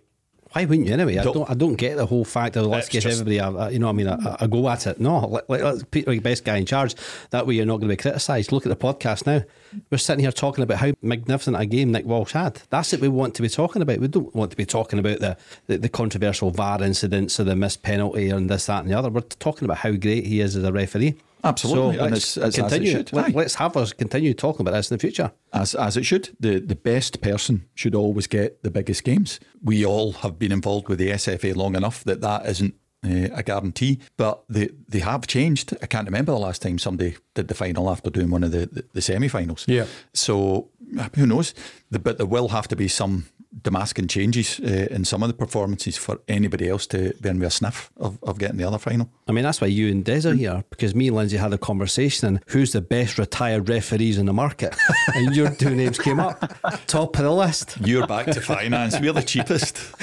Why 0.54 0.66
wouldn't 0.66 0.88
you 0.88 0.94
anyway? 0.96 1.18
I 1.18 1.24
Don't- 1.24 1.34
don't. 1.36 1.50
I 1.50 1.54
don't 1.54 1.76
get 1.76 1.96
the 1.98 2.08
whole 2.08 2.26
fact 2.26 2.56
of 2.56 2.66
let's 2.66 2.90
give 2.90 3.06
everybody 3.06 3.38
a, 3.38 3.50
a- 3.50 3.72
you 3.72 3.78
know. 3.78 3.90
I 3.90 3.92
mean, 3.92 4.08
a, 4.08 4.38
a 4.40 4.48
go 4.48 4.68
at 4.68 4.88
it. 4.88 5.00
No, 5.00 5.20
let, 5.28 5.48
let, 5.48 5.64
let's 5.64 5.84
the 5.92 6.20
best 6.20 6.44
guy 6.44 6.58
in 6.58 6.66
charge. 6.66 6.96
That 7.30 7.46
way, 7.46 7.54
you're 7.54 7.68
not 7.68 7.78
going 7.78 7.90
to 7.90 7.94
be 7.96 8.02
criticised. 8.02 8.52
Look 8.52 8.66
at 8.66 8.70
the 8.70 8.76
podcast 8.76 9.28
now. 9.28 9.44
We're 9.92 10.00
sitting 10.00 10.24
here 10.24 10.32
talking 10.32 10.64
about 10.64 10.80
how 10.80 10.94
magnificent 11.04 11.56
a 11.60 11.68
game 11.68 11.92
Nick 11.92 12.06
Walsh 12.06 12.32
had. 12.32 12.62
That's 12.72 12.92
what 12.92 13.02
we 13.02 13.10
want 13.10 13.36
to 13.36 13.44
be 13.44 13.50
talking 13.50 13.84
about. 13.84 14.00
We 14.00 14.08
don't 14.08 14.34
want 14.34 14.50
to 14.50 14.58
be 14.58 14.66
talking 14.66 14.98
about 14.98 15.20
the 15.20 15.38
the, 15.68 15.78
the 15.78 15.90
controversial 15.90 16.50
VAR 16.50 16.82
incidents 16.82 17.40
or 17.40 17.44
the 17.44 17.56
missed 17.56 17.84
penalty 17.84 18.30
and 18.30 18.50
this, 18.50 18.66
that, 18.66 18.82
and 18.84 18.90
the 18.92 18.98
other. 18.98 19.12
We're 19.12 19.22
talking 19.22 19.66
about 19.66 19.78
how 19.78 19.92
great 19.92 20.26
he 20.26 20.42
is 20.42 20.56
as 20.56 20.64
a 20.64 20.74
referee. 20.74 21.16
Absolutely, 21.44 21.98
So 21.98 22.04
and 22.04 22.12
let's 22.14 22.38
as 22.38 22.58
it 22.58 22.86
should. 22.86 23.14
let's 23.34 23.56
have 23.56 23.78
us 23.78 23.94
continue 23.94 24.34
talking 24.34 24.62
about 24.62 24.74
this 24.74 24.92
in 24.92 24.96
the 24.98 25.02
future. 25.02 25.32
as 25.54 25.76
as 25.76 25.96
it 25.98 26.06
should. 26.06 26.30
The 26.40 26.60
the 26.60 26.76
best 26.76 27.22
person 27.22 27.66
should 27.76 27.96
always 27.96 28.28
get 28.28 28.62
the 28.64 28.72
biggest 28.72 29.04
games. 29.04 29.40
We 29.64 29.86
all 29.86 30.12
have 30.14 30.38
been 30.38 30.52
involved 30.52 30.90
with 30.90 31.00
the 31.00 31.10
SFA 31.10 31.56
long 31.56 31.76
enough 31.76 32.04
that 32.04 32.22
that 32.22 32.46
isn't 32.46 32.74
uh, 33.06 33.30
a 33.34 33.44
guarantee, 33.44 34.00
but 34.18 34.44
they 34.50 34.70
they 34.90 35.00
have 35.00 35.28
changed. 35.28 35.74
I 35.82 35.86
can't 35.86 36.06
remember 36.08 36.34
the 36.34 36.40
last 36.40 36.62
time 36.62 36.78
somebody 36.78 37.16
did 37.36 37.48
the 37.48 37.56
final 37.56 37.90
after 37.90 38.10
doing 38.10 38.30
one 38.32 38.44
of 38.44 38.52
the 38.52 38.66
the, 38.66 38.84
the 38.94 39.02
semi-finals. 39.02 39.66
Yeah. 39.68 39.86
So 40.14 40.70
who 41.16 41.26
knows? 41.26 41.54
but 41.90 42.18
there 42.18 42.26
will 42.26 42.50
have 42.50 42.68
to 42.68 42.76
be 42.76 42.88
some 42.88 43.24
Damascus 43.64 44.06
changes 44.08 44.60
uh, 44.60 44.88
in 44.92 45.04
some 45.04 45.24
of 45.24 45.30
the 45.30 45.34
performances 45.34 45.98
for 45.98 46.20
anybody 46.28 46.70
else 46.70 46.86
to 46.88 47.14
be 47.20 47.30
in 47.30 47.40
with 47.40 47.48
a 47.48 47.52
sniff 47.52 47.90
of, 47.98 48.20
of 48.24 48.38
getting 48.38 48.58
the 48.58 48.64
other 48.64 48.78
final. 48.78 49.10
I 49.28 49.32
mean, 49.32 49.44
that's 49.44 49.60
why 49.60 49.68
you 49.68 49.90
and 49.90 50.06
Des 50.06 50.28
are 50.28 50.34
here 50.34 50.64
because 50.70 50.94
me 50.94 51.08
and 51.08 51.16
Lindsay 51.16 51.38
had 51.38 51.52
a 51.52 51.58
conversation 51.58 52.28
and 52.28 52.44
who's 52.48 52.74
the 52.74 52.82
best 52.82 53.18
retired 53.18 53.68
referees 53.68 54.18
in 54.20 54.28
the 54.28 54.34
market? 54.34 54.76
and 55.16 55.36
your 55.36 55.50
two 55.50 55.76
names 55.76 55.98
came 55.98 56.20
up, 56.20 56.40
top 56.86 57.18
of 57.18 57.24
the 57.24 57.32
list. 57.32 57.78
You're 57.82 58.06
back 58.06 58.28
to 58.28 58.42
finance. 58.42 59.00
We're 59.00 59.14
the 59.14 59.24
cheapest. 59.24 59.78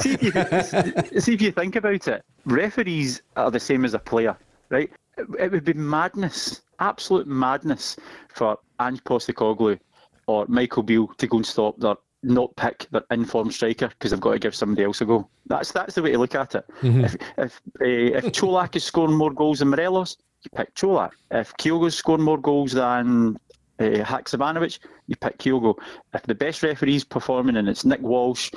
see, 0.00 0.14
if 0.14 0.22
you, 0.22 1.20
see 1.20 1.34
if 1.34 1.42
you 1.42 1.52
think 1.52 1.76
about 1.76 2.08
it, 2.08 2.22
referees 2.46 3.20
are 3.36 3.50
the 3.50 3.60
same 3.60 3.84
as 3.84 3.92
a 3.92 3.98
player, 3.98 4.36
right? 4.70 4.90
It, 5.18 5.26
it 5.38 5.52
would 5.52 5.64
be 5.64 5.74
madness, 5.74 6.62
absolute 6.80 7.26
madness 7.26 7.96
for 8.34 8.58
Ange 8.80 9.04
Postecoglou 9.04 9.78
or 10.26 10.46
Michael 10.48 10.82
Beale 10.82 11.08
to 11.18 11.26
go 11.26 11.38
and 11.38 11.46
stop 11.46 11.78
their 11.78 11.96
not 12.22 12.54
pick 12.56 12.86
their 12.92 13.02
informed 13.10 13.52
striker 13.52 13.88
because 13.88 14.10
they've 14.10 14.20
got 14.20 14.32
to 14.32 14.38
give 14.38 14.54
somebody 14.54 14.84
else 14.84 15.00
a 15.00 15.04
goal. 15.04 15.28
That's 15.46 15.72
that's 15.72 15.94
the 15.94 16.02
way 16.02 16.12
to 16.12 16.18
look 16.18 16.34
at 16.34 16.54
it. 16.54 16.64
Mm-hmm. 16.80 17.04
If 17.04 17.16
if, 17.38 17.60
uh, 17.80 18.18
if 18.18 18.24
Colak 18.32 18.76
is 18.76 18.84
scoring 18.84 19.16
more 19.16 19.32
goals 19.32 19.58
than 19.58 19.68
Morelos, 19.68 20.16
you 20.42 20.50
pick 20.54 20.74
Colak. 20.74 21.10
If 21.30 21.52
Kyogo's 21.56 21.96
scoring 21.96 22.22
more 22.24 22.38
goals 22.38 22.72
than 22.72 23.36
uh, 23.78 24.04
Haksabanovic, 24.04 24.78
you 25.08 25.16
pick 25.16 25.38
Kyogo. 25.38 25.74
If 26.14 26.22
the 26.22 26.34
best 26.34 26.62
referee's 26.62 27.04
performing 27.04 27.56
and 27.56 27.68
it's 27.68 27.84
Nick 27.84 28.00
Walsh 28.00 28.50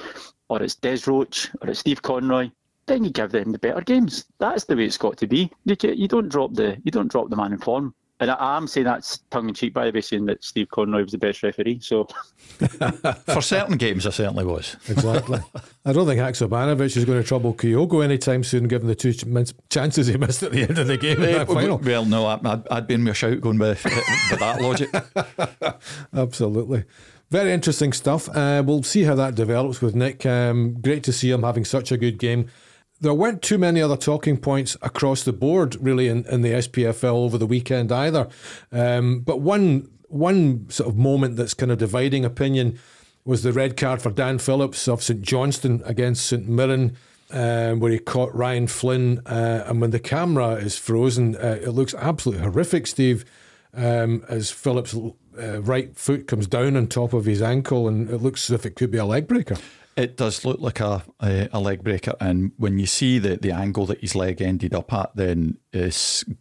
or 0.50 0.62
it's 0.62 0.75
Des 0.75 0.98
Roache 1.07 1.50
or 1.62 1.69
it's 1.69 1.79
Steve 1.79 2.01
Conroy, 2.01 2.51
then 2.86 3.03
you 3.03 3.10
give 3.10 3.31
them 3.31 3.51
the 3.51 3.60
better 3.60 3.81
games. 3.81 4.25
That's 4.38 4.65
the 4.65 4.75
way 4.75 4.86
it's 4.86 4.98
got 4.98 5.17
to 5.17 5.27
be. 5.27 5.51
You, 5.65 5.75
you 5.81 6.07
don't 6.07 6.29
drop 6.29 6.53
the 6.53 6.77
you 6.84 6.91
don't 6.91 7.12
drop 7.12 7.29
the 7.29 7.36
man 7.36 7.53
in 7.53 7.60
form. 7.60 7.95
And 8.22 8.31
I, 8.31 8.55
am 8.55 8.65
saying 8.65 8.86
that's 8.86 9.17
tongue 9.29 9.50
in 9.50 9.53
cheek, 9.53 9.74
by 9.74 9.86
the 9.86 9.91
way, 9.91 10.00
saying 10.00 10.25
that 10.27 10.41
Steve 10.41 10.69
Conroy 10.69 11.01
was 11.03 11.12
the 11.12 11.17
best 11.17 11.43
referee. 11.43 11.79
So, 11.81 12.05
for 13.27 13.41
certain 13.41 13.75
games, 13.75 14.07
I 14.07 14.12
certainly 14.12 14.45
was. 14.45 14.77
Exactly. 14.88 15.39
I 15.84 15.91
don't 15.91 16.07
think 16.07 16.22
Haksabanovic 16.22 16.95
is 16.95 17.03
going 17.03 17.22
to 17.22 17.27
trouble 17.27 17.53
Kyogo 17.53 18.01
anytime 18.01 18.45
soon, 18.45 18.69
given 18.69 18.88
the 18.88 18.95
two 18.95 19.13
chances 19.69 20.07
he 20.07 20.15
missed 20.15 20.43
at 20.43 20.53
the 20.53 20.62
end 20.62 20.79
of 20.79 20.88
the 20.88 20.98
game 20.98 21.22
in 21.22 21.34
that 21.34 21.48
final. 21.48 21.77
Well, 21.77 22.05
no, 22.05 22.25
I'd, 22.25 22.67
I'd 22.69 22.88
been 22.88 23.03
with 23.03 23.12
a 23.12 23.15
shout 23.15 23.41
going 23.41 23.57
by, 23.57 23.69
with 23.69 23.84
that 24.39 24.62
logic. 24.62 24.95
Absolutely. 26.13 26.86
Very 27.31 27.51
interesting 27.51 27.91
stuff. 27.91 28.29
Uh, 28.29 28.63
we'll 28.65 28.84
see 28.84 29.03
how 29.03 29.15
that 29.15 29.36
develops 29.36 29.81
with 29.81 29.93
Nick. 29.93 30.25
Um, 30.25 30.79
great 30.79 31.03
to 31.03 31.12
see 31.12 31.31
him 31.31 31.43
having 31.43 31.65
such 31.65 31.91
a 31.91 31.98
good 31.98 32.17
game 32.17 32.48
there 33.01 33.13
weren't 33.13 33.41
too 33.41 33.57
many 33.57 33.81
other 33.81 33.97
talking 33.97 34.37
points 34.37 34.77
across 34.81 35.23
the 35.23 35.33
board, 35.33 35.75
really, 35.79 36.07
in, 36.07 36.25
in 36.25 36.41
the 36.41 36.53
SPFL 36.53 37.15
over 37.15 37.37
the 37.37 37.45
weekend 37.45 37.91
either. 37.91 38.27
Um, 38.71 39.19
but 39.19 39.41
one 39.41 39.89
one 40.07 40.69
sort 40.69 40.89
of 40.89 40.95
moment 40.95 41.35
that's 41.35 41.53
kind 41.53 41.71
of 41.71 41.77
dividing 41.77 42.23
opinion 42.23 42.79
was 43.25 43.43
the 43.43 43.51
red 43.51 43.75
card 43.75 44.01
for 44.01 44.11
Dan 44.11 44.37
Phillips 44.37 44.87
of 44.87 45.03
St 45.03 45.21
Johnstone 45.21 45.81
against 45.85 46.25
St 46.25 46.47
Mirren. 46.47 46.95
Um, 47.31 47.79
where 47.79 47.91
he 47.91 47.97
caught 47.97 48.33
Ryan 48.35 48.67
Flynn, 48.67 49.19
uh, 49.25 49.63
and 49.65 49.81
when 49.81 49.89
the 49.89 49.99
camera 49.99 50.53
is 50.53 50.77
frozen, 50.77 51.35
uh, 51.35 51.57
it 51.59 51.71
looks 51.71 51.95
absolutely 51.95 52.43
horrific, 52.43 52.85
Steve. 52.85 53.25
Um, 53.73 54.23
as 54.29 54.51
Phillips' 54.51 54.95
uh, 54.95 55.61
right 55.63 55.97
foot 55.97 56.27
comes 56.27 56.45
down 56.45 56.77
on 56.77 56.85
top 56.85 57.13
of 57.13 57.25
his 57.25 57.41
ankle, 57.41 57.87
and 57.87 58.11
it 58.11 58.19
looks 58.19 58.49
as 58.49 58.53
if 58.53 58.65
it 58.67 58.75
could 58.75 58.91
be 58.91 58.99
a 58.99 59.05
leg 59.05 59.27
breaker. 59.27 59.57
It 59.95 60.17
does 60.17 60.43
look 60.43 60.59
like 60.59 60.81
a, 60.81 61.03
a, 61.21 61.49
a, 61.53 61.59
leg 61.59 61.83
breaker, 61.83 62.15
and 62.19 62.51
when 62.57 62.79
you 62.79 62.85
see 62.85 63.17
the, 63.17 63.37
the 63.37 63.51
angle 63.51 63.85
that 63.85 64.01
his 64.01 64.13
leg 64.13 64.41
ended 64.41 64.73
up 64.73 64.91
at, 64.91 65.15
then 65.15 65.57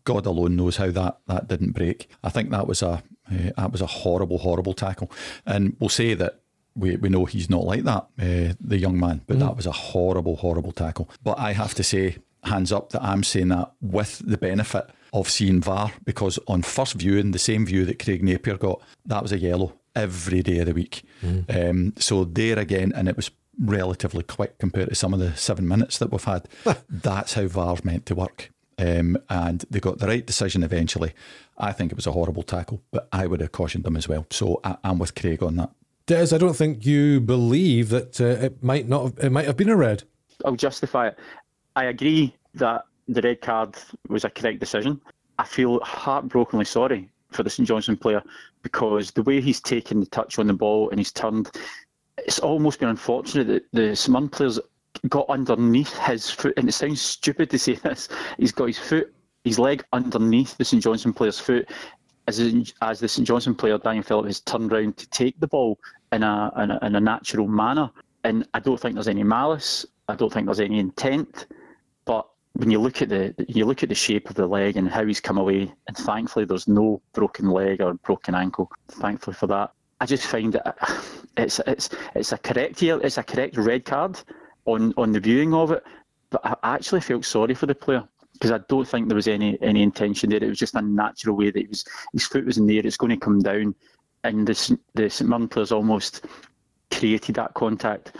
God 0.02 0.26
alone 0.26 0.56
knows 0.56 0.76
how 0.76 0.90
that, 0.90 1.18
that 1.26 1.46
didn't 1.46 1.73
break. 1.73 2.08
I 2.25 2.30
think 2.30 2.50
that 2.50 2.66
was 2.66 2.82
a 2.82 3.02
uh, 3.30 3.50
that 3.56 3.73
was 3.73 3.80
a 3.80 3.87
horrible, 3.87 4.38
horrible 4.38 4.75
tackle, 4.75 5.11
and 5.46 5.76
we'll 5.78 5.88
say 5.88 6.14
that 6.14 6.40
we, 6.75 6.96
we 6.96 7.08
know 7.08 7.25
he's 7.25 7.50
not 7.50 7.64
like 7.64 7.84
that, 7.84 8.06
uh, 8.18 8.54
the 8.61 8.78
young 8.78 8.99
man, 8.99 9.23
but 9.26 9.37
mm. 9.37 9.40
that 9.40 9.56
was 9.56 9.66
a 9.66 9.73
horrible, 9.73 10.37
horrible 10.37 10.73
tackle. 10.73 11.08
But 11.23 11.38
I 11.38 11.52
have 11.52 11.75
to 11.75 11.84
say, 11.84 12.16
hands 12.42 12.73
up, 12.73 12.90
that 12.90 13.02
I'm 13.02 13.23
saying 13.23 13.49
that 13.49 13.73
with 13.80 14.18
the 14.18 14.37
benefit 14.37 14.90
of 15.12 15.30
seeing 15.30 15.61
VAR, 15.61 15.92
because 16.04 16.38
on 16.49 16.62
first 16.62 16.94
viewing, 16.94 17.30
the 17.30 17.38
same 17.38 17.64
view 17.64 17.84
that 17.84 18.02
Craig 18.02 18.23
Napier 18.23 18.56
got, 18.56 18.82
that 19.06 19.23
was 19.23 19.32
a 19.32 19.38
yellow 19.38 19.75
every 19.94 20.42
day 20.42 20.58
of 20.58 20.66
the 20.66 20.75
week. 20.75 21.02
Mm. 21.23 21.70
Um, 21.70 21.94
so 21.96 22.25
there 22.25 22.58
again, 22.58 22.92
and 22.94 23.08
it 23.08 23.16
was 23.16 23.30
relatively 23.58 24.23
quick 24.23 24.58
compared 24.58 24.88
to 24.88 24.94
some 24.94 25.12
of 25.14 25.20
the 25.20 25.37
seven 25.37 25.66
minutes 25.66 25.99
that 25.99 26.11
we've 26.11 26.25
had. 26.25 26.49
That's 26.88 27.34
how 27.34 27.46
VAR's 27.46 27.84
meant 27.84 28.06
to 28.06 28.14
work. 28.14 28.50
Um, 28.78 29.18
and 29.28 29.64
they 29.70 29.80
got 29.80 29.99
the 29.99 30.06
right 30.06 30.26
decision 30.26 30.62
eventually. 30.62 31.12
I 31.56 31.73
think 31.73 31.92
it 31.92 31.96
was 31.96 32.06
a 32.06 32.12
horrible 32.12 32.42
tackle, 32.42 32.82
but 32.90 33.08
I 33.12 33.26
would 33.26 33.40
have 33.40 33.52
cautioned 33.52 33.84
them 33.84 33.96
as 33.96 34.08
well. 34.08 34.26
So 34.30 34.61
I, 34.64 34.76
am 34.82 34.99
with 34.99 35.14
Craig 35.14 35.42
on 35.42 35.56
that. 35.56 35.70
Des, 36.06 36.34
I 36.34 36.38
don't 36.38 36.56
think 36.56 36.84
you 36.84 37.20
believe 37.20 37.88
that 37.90 38.20
uh, 38.20 38.25
it 38.25 38.62
might 38.62 38.88
not. 38.88 39.04
Have, 39.04 39.18
it 39.18 39.30
might 39.30 39.46
have 39.46 39.56
been 39.56 39.68
a 39.68 39.76
red. 39.76 40.02
I'll 40.44 40.57
justify 40.57 41.09
it. 41.09 41.18
I 41.76 41.85
agree 41.85 42.35
that 42.55 42.85
the 43.09 43.22
red 43.22 43.40
card 43.40 43.76
was 44.09 44.24
a 44.24 44.31
correct 44.31 44.61
decision. 44.61 45.00
I 45.38 45.44
feel 45.44 45.81
heartbrokenly 45.81 46.64
sorry 46.64 47.09
for 47.31 47.42
the 47.42 47.50
St 47.50 47.66
Johnstone 47.66 47.96
player 47.96 48.22
because 48.62 49.11
the 49.12 49.22
way 49.22 49.40
he's 49.40 49.61
taken 49.61 50.00
the 50.00 50.07
touch 50.07 50.38
on 50.38 50.46
the 50.46 50.55
ball 50.55 50.90
and 50.90 50.98
he's 50.98 51.12
turned, 51.12 51.50
it's 52.24 52.38
almost 52.38 52.80
been 52.80 52.88
unfortunate 52.88 53.46
that 53.46 53.64
the 53.72 53.94
Smurn 53.94 54.30
players 54.30 54.58
got 55.08 55.28
underneath 55.28 55.96
his 55.98 56.30
foot, 56.30 56.54
and 56.56 56.68
it 56.68 56.72
sounds 56.72 57.00
stupid 57.00 57.50
to 57.50 57.58
say 57.58 57.74
this. 57.74 58.08
He's 58.38 58.52
got 58.52 58.66
his 58.66 58.78
foot, 58.78 59.14
his 59.44 59.58
leg 59.58 59.84
underneath 59.92 60.56
the 60.56 60.64
St 60.64 60.82
Johnstone 60.82 61.12
player's 61.12 61.38
foot, 61.38 61.68
as 62.26 62.40
as 62.80 63.00
the 63.00 63.08
St 63.08 63.26
Johnstone 63.26 63.54
player 63.54 63.78
Daniel 63.78 64.02
Phillips 64.02 64.28
has 64.28 64.40
turned 64.40 64.72
around 64.72 64.96
to 64.96 65.08
take 65.10 65.38
the 65.40 65.46
ball 65.46 65.78
in 66.12 66.22
a, 66.22 66.50
in 66.58 66.70
a 66.70 66.78
in 66.87 66.96
a 66.96 67.00
natural 67.00 67.46
manner. 67.46 67.90
And 68.24 68.46
I 68.54 68.60
don't 68.60 68.80
think 68.80 68.94
there's 68.94 69.08
any 69.08 69.22
malice. 69.22 69.84
I 70.08 70.14
don't 70.14 70.32
think 70.32 70.46
there's 70.46 70.60
any 70.60 70.78
intent. 70.78 71.46
But 72.06 72.26
when 72.54 72.70
you 72.70 72.80
look 72.80 73.02
at 73.02 73.10
the 73.10 73.34
you 73.48 73.66
look 73.66 73.82
at 73.82 73.90
the 73.90 73.94
shape 73.94 74.30
of 74.30 74.37
the 74.37 74.46
leg 74.46 74.76
and 74.76 74.88
how 74.88 75.04
he's 75.04 75.20
come 75.20 75.38
away, 75.38 75.72
and 75.88 75.96
thankfully 75.96 76.46
there's 76.46 76.68
no 76.68 77.02
broken 77.12 77.50
leg 77.50 77.82
or 77.82 77.94
broken 77.94 78.34
ankle. 78.34 78.70
Thankfully 78.88 79.34
for 79.34 79.46
that. 79.48 79.72
I 80.05 80.07
just 80.07 80.27
find 80.27 80.55
it 80.55 80.62
it's 81.38 81.61
it's 81.67 81.88
it's 82.14 82.33
a 82.33 82.37
correct 82.37 82.83
it's 82.83 83.17
a 83.17 83.23
correct 83.23 83.57
red 83.57 83.87
card 83.87 84.21
on 84.67 84.93
on 84.99 85.12
the 85.12 85.19
viewing 85.19 85.55
of 85.55 85.71
it, 85.71 85.83
but 86.29 86.43
I 86.45 86.75
actually 86.75 87.01
felt 87.01 87.25
sorry 87.25 87.55
for 87.55 87.64
the 87.64 87.75
player 87.75 88.07
because 88.35 88.51
I 88.51 88.59
don't 88.69 88.87
think 88.87 89.09
there 89.09 89.17
was 89.17 89.29
any 89.29 89.57
any 89.62 89.83
intention 89.83 90.29
there. 90.29 90.45
It 90.45 90.51
was 90.51 90.59
just 90.59 90.75
a 90.75 90.83
natural 90.83 91.38
way 91.38 91.51
that 91.51 91.59
he 91.59 91.67
was 91.69 91.87
his 92.12 92.27
foot 92.27 92.45
was 92.45 92.59
in 92.59 92.67
the 92.67 92.77
air. 92.77 92.87
It's 92.87 92.99
going 92.99 93.19
to 93.19 93.25
come 93.25 93.40
down, 93.40 93.75
and 94.25 94.47
the 94.47 94.79
the 94.93 95.09
St 95.09 95.31
Mirren 95.31 95.49
players 95.49 95.73
almost 95.73 96.27
created 96.90 97.37
that 97.37 97.55
contact. 97.55 98.14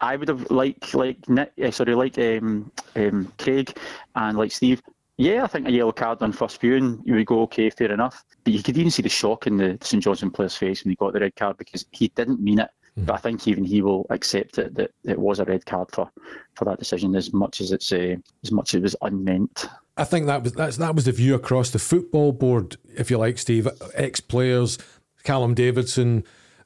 I 0.00 0.16
would 0.16 0.28
have 0.28 0.50
like 0.50 0.94
like 0.94 1.28
Nick, 1.28 1.52
uh, 1.62 1.70
sorry, 1.70 1.94
like 1.94 2.16
um, 2.18 2.72
um, 2.96 3.30
Craig 3.36 3.76
and 4.14 4.38
like 4.38 4.52
Steve. 4.52 4.80
Yeah, 5.18 5.42
I 5.42 5.48
think 5.48 5.66
a 5.66 5.72
yellow 5.72 5.90
card 5.90 6.22
on 6.22 6.32
first 6.32 6.60
viewing, 6.60 7.02
you 7.04 7.14
would 7.14 7.26
go, 7.26 7.42
okay, 7.42 7.70
fair 7.70 7.90
enough. 7.90 8.24
But 8.44 8.52
you 8.52 8.62
could 8.62 8.78
even 8.78 8.92
see 8.92 9.02
the 9.02 9.08
shock 9.08 9.48
in 9.48 9.56
the 9.56 9.76
St 9.82 10.02
Johnstone 10.02 10.30
player's 10.30 10.56
face 10.56 10.84
when 10.84 10.90
he 10.90 10.96
got 10.96 11.12
the 11.12 11.18
red 11.18 11.34
card 11.34 11.56
because 11.58 11.84
he 11.90 12.06
didn't 12.08 12.40
mean 12.40 12.60
it. 12.60 12.70
Mm. 12.96 13.06
But 13.06 13.14
I 13.14 13.16
think 13.18 13.48
even 13.48 13.64
he 13.64 13.82
will 13.82 14.06
accept 14.10 14.58
it 14.58 14.76
that 14.76 14.92
it 15.02 15.18
was 15.18 15.40
a 15.40 15.44
red 15.44 15.66
card 15.66 15.88
for, 15.92 16.08
for 16.54 16.64
that 16.66 16.78
decision 16.78 17.16
as 17.16 17.32
much 17.32 17.60
as 17.60 17.72
it's 17.72 17.90
uh, 17.90 18.14
as 18.44 18.52
much 18.52 18.74
as 18.74 18.78
it 18.78 18.82
was 18.82 18.96
unmeant. 19.02 19.68
I 19.96 20.04
think 20.04 20.26
that 20.26 20.44
was 20.44 20.52
that's, 20.52 20.76
that 20.76 20.94
was 20.94 21.04
the 21.06 21.12
view 21.12 21.34
across 21.34 21.70
the 21.70 21.80
football 21.80 22.30
board, 22.30 22.76
if 22.96 23.10
you 23.10 23.18
like, 23.18 23.38
Steve. 23.38 23.66
Ex 23.94 24.20
players, 24.20 24.78
Callum 25.24 25.54
Davidson, 25.54 26.22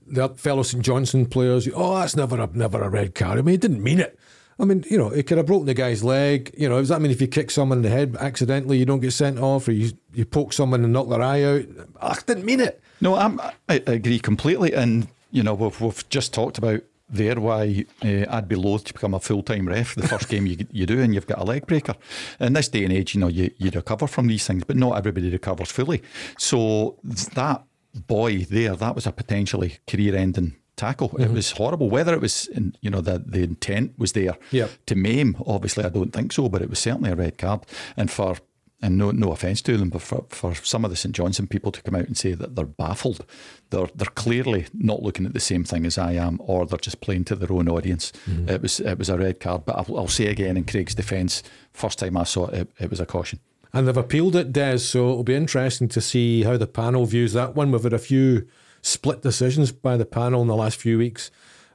the 0.06 0.28
fellow 0.30 0.62
St 0.62 0.84
Johnstone 0.84 1.24
players. 1.24 1.66
Oh, 1.74 1.96
that's 1.96 2.16
never 2.16 2.38
a 2.38 2.50
never 2.52 2.82
a 2.82 2.90
red 2.90 3.14
card. 3.14 3.38
I 3.38 3.42
mean, 3.42 3.54
he 3.54 3.56
didn't 3.56 3.82
mean 3.82 3.98
it. 3.98 4.18
I 4.58 4.64
mean, 4.64 4.84
you 4.88 4.98
know, 4.98 5.08
it 5.08 5.26
could 5.26 5.38
have 5.38 5.46
broken 5.46 5.66
the 5.66 5.74
guy's 5.74 6.04
leg. 6.04 6.54
You 6.56 6.68
know, 6.68 6.78
does 6.78 6.88
that 6.88 7.00
mean 7.00 7.10
if 7.10 7.20
you 7.20 7.26
kick 7.26 7.50
someone 7.50 7.78
in 7.78 7.82
the 7.82 7.90
head 7.90 8.16
accidentally, 8.20 8.78
you 8.78 8.84
don't 8.84 9.00
get 9.00 9.12
sent 9.12 9.38
off, 9.38 9.68
or 9.68 9.72
you 9.72 9.92
you 10.14 10.24
poke 10.24 10.52
someone 10.52 10.84
and 10.84 10.92
knock 10.92 11.08
their 11.08 11.22
eye 11.22 11.42
out? 11.42 11.64
I 12.00 12.16
didn't 12.26 12.44
mean 12.44 12.60
it. 12.60 12.80
No, 13.00 13.16
I'm, 13.16 13.40
I 13.68 13.82
agree 13.86 14.18
completely. 14.18 14.72
And 14.74 15.08
you 15.30 15.42
know, 15.42 15.54
we've 15.54 15.80
we've 15.80 16.08
just 16.08 16.32
talked 16.32 16.58
about 16.58 16.82
there 17.08 17.38
why 17.38 17.84
uh, 18.02 18.24
I'd 18.30 18.48
be 18.48 18.56
loath 18.56 18.84
to 18.84 18.94
become 18.94 19.14
a 19.14 19.20
full 19.20 19.42
time 19.42 19.68
ref 19.68 19.94
the 19.94 20.08
first 20.08 20.28
game 20.28 20.46
you 20.46 20.66
you 20.70 20.86
do, 20.86 21.00
and 21.00 21.14
you've 21.14 21.26
got 21.26 21.38
a 21.38 21.44
leg 21.44 21.66
breaker. 21.66 21.94
In 22.40 22.52
this 22.52 22.68
day 22.68 22.84
and 22.84 22.92
age, 22.92 23.14
you 23.14 23.20
know, 23.20 23.28
you 23.28 23.50
you 23.58 23.70
recover 23.70 24.06
from 24.06 24.26
these 24.26 24.46
things, 24.46 24.64
but 24.64 24.76
not 24.76 24.96
everybody 24.96 25.30
recovers 25.30 25.70
fully. 25.70 26.02
So 26.38 26.98
that 27.34 27.64
boy 28.06 28.44
there, 28.44 28.76
that 28.76 28.94
was 28.94 29.06
a 29.06 29.12
potentially 29.12 29.78
career 29.86 30.16
ending 30.16 30.56
tackle. 30.76 31.10
Mm-hmm. 31.10 31.22
It 31.22 31.30
was 31.32 31.52
horrible. 31.52 31.90
Whether 31.90 32.14
it 32.14 32.20
was, 32.20 32.46
in, 32.48 32.74
you 32.80 32.90
know, 32.90 33.00
the 33.00 33.18
the 33.18 33.42
intent 33.42 33.98
was 33.98 34.12
there 34.12 34.36
yep. 34.50 34.70
to 34.86 34.94
maim, 34.94 35.36
obviously, 35.46 35.84
I 35.84 35.88
don't 35.88 36.12
think 36.12 36.32
so. 36.32 36.48
But 36.48 36.62
it 36.62 36.70
was 36.70 36.78
certainly 36.78 37.10
a 37.10 37.16
red 37.16 37.38
card. 37.38 37.60
And 37.96 38.10
for 38.10 38.36
and 38.84 38.98
no 38.98 39.12
no 39.12 39.30
offence 39.30 39.62
to 39.62 39.76
them, 39.76 39.90
but 39.90 40.02
for, 40.02 40.24
for 40.30 40.54
some 40.56 40.84
of 40.84 40.90
the 40.90 40.96
St 40.96 41.14
Johnstone 41.14 41.46
people 41.46 41.70
to 41.70 41.82
come 41.82 41.94
out 41.94 42.06
and 42.06 42.16
say 42.18 42.34
that 42.34 42.56
they're 42.56 42.66
baffled, 42.66 43.24
they're 43.70 43.88
they're 43.94 44.06
clearly 44.06 44.66
not 44.74 45.02
looking 45.02 45.24
at 45.24 45.34
the 45.34 45.40
same 45.40 45.62
thing 45.62 45.86
as 45.86 45.98
I 45.98 46.14
am, 46.14 46.40
or 46.40 46.66
they're 46.66 46.78
just 46.78 47.00
playing 47.00 47.24
to 47.26 47.36
their 47.36 47.52
own 47.52 47.68
audience. 47.68 48.12
Mm-hmm. 48.28 48.48
It 48.48 48.62
was 48.62 48.80
it 48.80 48.98
was 48.98 49.08
a 49.08 49.16
red 49.16 49.38
card. 49.38 49.64
But 49.64 49.76
I'll, 49.76 49.98
I'll 49.98 50.08
say 50.08 50.26
again 50.26 50.56
in 50.56 50.64
Craig's 50.64 50.96
defence, 50.96 51.44
first 51.72 52.00
time 52.00 52.16
I 52.16 52.24
saw 52.24 52.48
it, 52.48 52.54
it, 52.54 52.70
it 52.80 52.90
was 52.90 52.98
a 53.00 53.06
caution. 53.06 53.38
and 53.72 53.86
they've 53.86 53.96
appealed 53.96 54.36
it, 54.36 54.52
Des. 54.52 54.78
So 54.78 55.10
it'll 55.10 55.24
be 55.24 55.34
interesting 55.34 55.88
to 55.88 56.00
see 56.00 56.42
how 56.42 56.56
the 56.56 56.66
panel 56.66 57.06
views 57.06 57.32
that 57.32 57.54
one. 57.54 57.70
We've 57.70 57.82
had 57.82 57.92
a 57.92 57.98
few 57.98 58.48
split 58.82 59.22
decisions 59.22 59.72
by 59.72 59.96
the 59.96 60.04
panel 60.04 60.42
in 60.42 60.48
the 60.48 60.56
last 60.56 60.78
few 60.78 60.98
weeks 60.98 61.30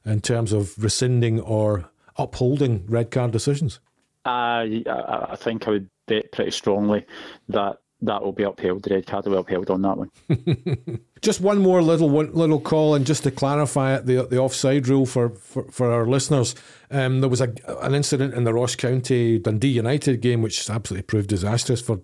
in 0.06 0.22
terms 0.22 0.54
of 0.54 0.82
rescinding 0.82 1.40
or 1.42 1.90
upholding 2.18 2.86
red 2.88 3.12
card 3.12 3.32
decisions. 3.32 3.80
I, 4.26 4.84
I 4.88 5.36
think 5.38 5.68
I 5.68 5.72
would 5.72 5.90
bet 6.06 6.32
pretty 6.32 6.52
strongly 6.52 7.06
that 7.50 7.78
that 8.02 8.24
will 8.24 8.32
be 8.32 8.44
upheld. 8.44 8.84
The 8.84 8.96
red 8.96 9.08
card 9.08 9.26
will 9.26 9.44
be 9.44 9.54
upheld 9.54 9.70
on 9.70 9.82
that 9.82 9.98
one. 9.98 11.00
just 11.22 11.42
one 11.42 11.60
more 11.60 11.82
little 11.82 12.10
one, 12.10 12.32
little 12.34 12.60
call, 12.60 12.94
and 12.94 13.06
just 13.06 13.24
to 13.24 13.32
clarify 13.32 13.96
it, 13.96 14.06
the 14.06 14.24
the 14.24 14.38
offside 14.38 14.88
rule 14.88 15.06
for, 15.06 15.30
for, 15.30 15.64
for 15.72 15.92
our 15.92 16.06
listeners. 16.06 16.56
Um, 16.92 17.22
there 17.22 17.30
was 17.30 17.42
a, 17.42 17.54
an 17.82 17.96
incident 17.96 18.34
in 18.34 18.44
the 18.44 18.54
Ross 18.54 18.76
County 18.76 19.40
Dundee 19.40 19.70
United 19.70 20.22
game 20.22 20.42
which 20.42 20.70
absolutely 20.70 21.04
proved 21.04 21.30
disastrous 21.30 21.82
for 21.82 22.02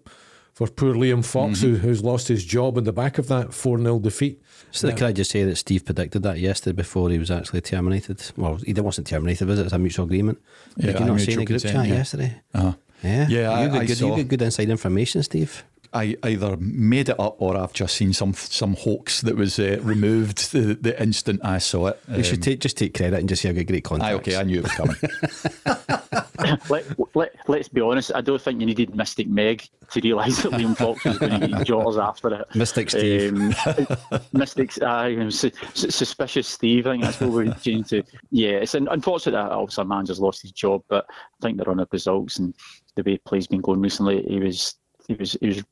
for 0.54 0.68
poor 0.68 0.94
Liam 0.94 1.26
Fox, 1.26 1.60
mm-hmm. 1.60 1.76
who, 1.76 1.76
who's 1.78 2.04
lost 2.04 2.28
his 2.28 2.46
job 2.46 2.78
in 2.78 2.84
the 2.84 2.94
back 2.94 3.18
of 3.18 3.28
that 3.28 3.54
4 3.54 3.80
0 3.80 4.00
defeat. 4.00 4.42
So, 4.72 4.90
uh, 4.90 4.96
can 4.96 5.08
I 5.08 5.12
just 5.12 5.32
say 5.32 5.44
that 5.44 5.56
Steve 5.56 5.84
predicted 5.86 6.24
that 6.24 6.40
yesterday 6.40 6.76
before 6.76 7.10
he 7.10 7.18
was 7.18 7.32
actually 7.32 7.62
terminated? 7.62 8.24
Well, 8.38 8.56
he 8.58 8.74
wasn't 8.74 9.08
terminated, 9.08 9.48
was 9.48 9.60
it? 9.60 9.64
It's 9.64 9.74
a 9.74 9.80
mutual 9.80 10.06
agreement. 10.06 10.40
Yeah, 10.78 10.92
Did 10.92 11.00
you 11.00 11.06
not 11.06 11.20
say 11.20 11.34
in 11.34 11.40
the 11.40 11.46
group 11.46 11.62
chat 11.62 11.74
yeah. 11.74 11.84
yesterday? 11.84 12.42
Uh-huh. 12.54 12.74
Yeah, 13.04 13.28
yeah. 13.28 13.64
You 13.64 13.70
got 13.70 13.88
good, 13.88 14.00
you 14.00 14.24
good 14.24 14.42
inside 14.42 14.70
information, 14.70 15.24
Steve. 15.24 15.64
I 15.94 16.16
either 16.24 16.58
made 16.58 17.10
it 17.10 17.20
up 17.20 17.42
or 17.42 17.58
I've 17.58 17.74
just 17.74 17.96
seen 17.96 18.14
some 18.14 18.34
some 18.34 18.76
hoax 18.76 19.22
that 19.22 19.36
was 19.36 19.60
uh, 19.60 19.80
removed 19.82 20.52
the, 20.52 20.74
the 20.74 21.02
instant 21.02 21.42
I 21.44 21.58
saw 21.60 21.88
it. 21.88 22.00
Um, 22.08 22.16
you 22.16 22.24
should 22.24 22.44
take, 22.44 22.60
just 22.60 22.78
take 22.78 22.94
credit 22.94 23.20
and 23.20 23.30
just 23.30 23.42
say 23.42 23.50
I 23.50 23.54
got 23.54 23.66
great 23.66 23.84
contacts. 23.84 24.16
okay, 24.16 24.38
I 24.38 24.44
knew 24.44 24.60
it 24.60 24.64
was 24.64 24.72
coming. 24.72 24.96
let, 26.70 27.16
let, 27.16 27.36
let's 27.48 27.70
be 27.70 27.82
honest, 27.82 28.12
I 28.14 28.22
don't 28.22 28.42
think 28.42 28.60
you 28.60 28.66
needed 28.66 28.96
Mystic 28.96 29.28
Meg 29.28 29.68
to 29.92 30.02
realise 30.02 30.42
that 30.44 30.54
Liam 30.54 30.76
Fox 30.76 31.04
was 31.06 31.18
going 31.18 31.40
to 31.40 31.48
get 31.48 31.68
jaws 31.68 31.98
after 31.98 32.34
it. 32.34 32.56
Mystic 32.56 32.90
Steve. 32.90 33.34
Um, 33.34 33.88
Mystic, 34.34 34.82
uh, 34.82 35.30
su- 35.30 35.52
suspicious 35.74 36.48
Steve, 36.48 36.88
I 36.88 36.92
think 36.92 37.04
that's 37.04 37.20
what 37.20 37.32
we're 37.32 37.54
changing 37.56 37.84
to. 37.86 38.04
Yeah, 38.32 38.58
it's 38.58 38.74
unfortunate 38.74 39.34
that 39.34 39.52
obviously 39.52 39.84
a 39.84 39.86
manager's 39.86 40.20
lost 40.20 40.42
his 40.42 40.52
job, 40.52 40.84
but 40.88 41.06
I 41.10 41.46
think 41.46 41.58
they're 41.58 41.70
on 41.70 41.78
the 41.78 41.88
results 41.92 42.40
and 42.40 42.54
the 42.96 43.04
way 43.04 43.18
play's 43.18 43.48
been 43.48 43.62
going 43.62 43.82
recently, 43.82 44.24
he 44.24 44.40
was 44.40 44.76
he 45.08 45.14
was 45.16 45.38
he 45.40 45.48
was 45.48 45.64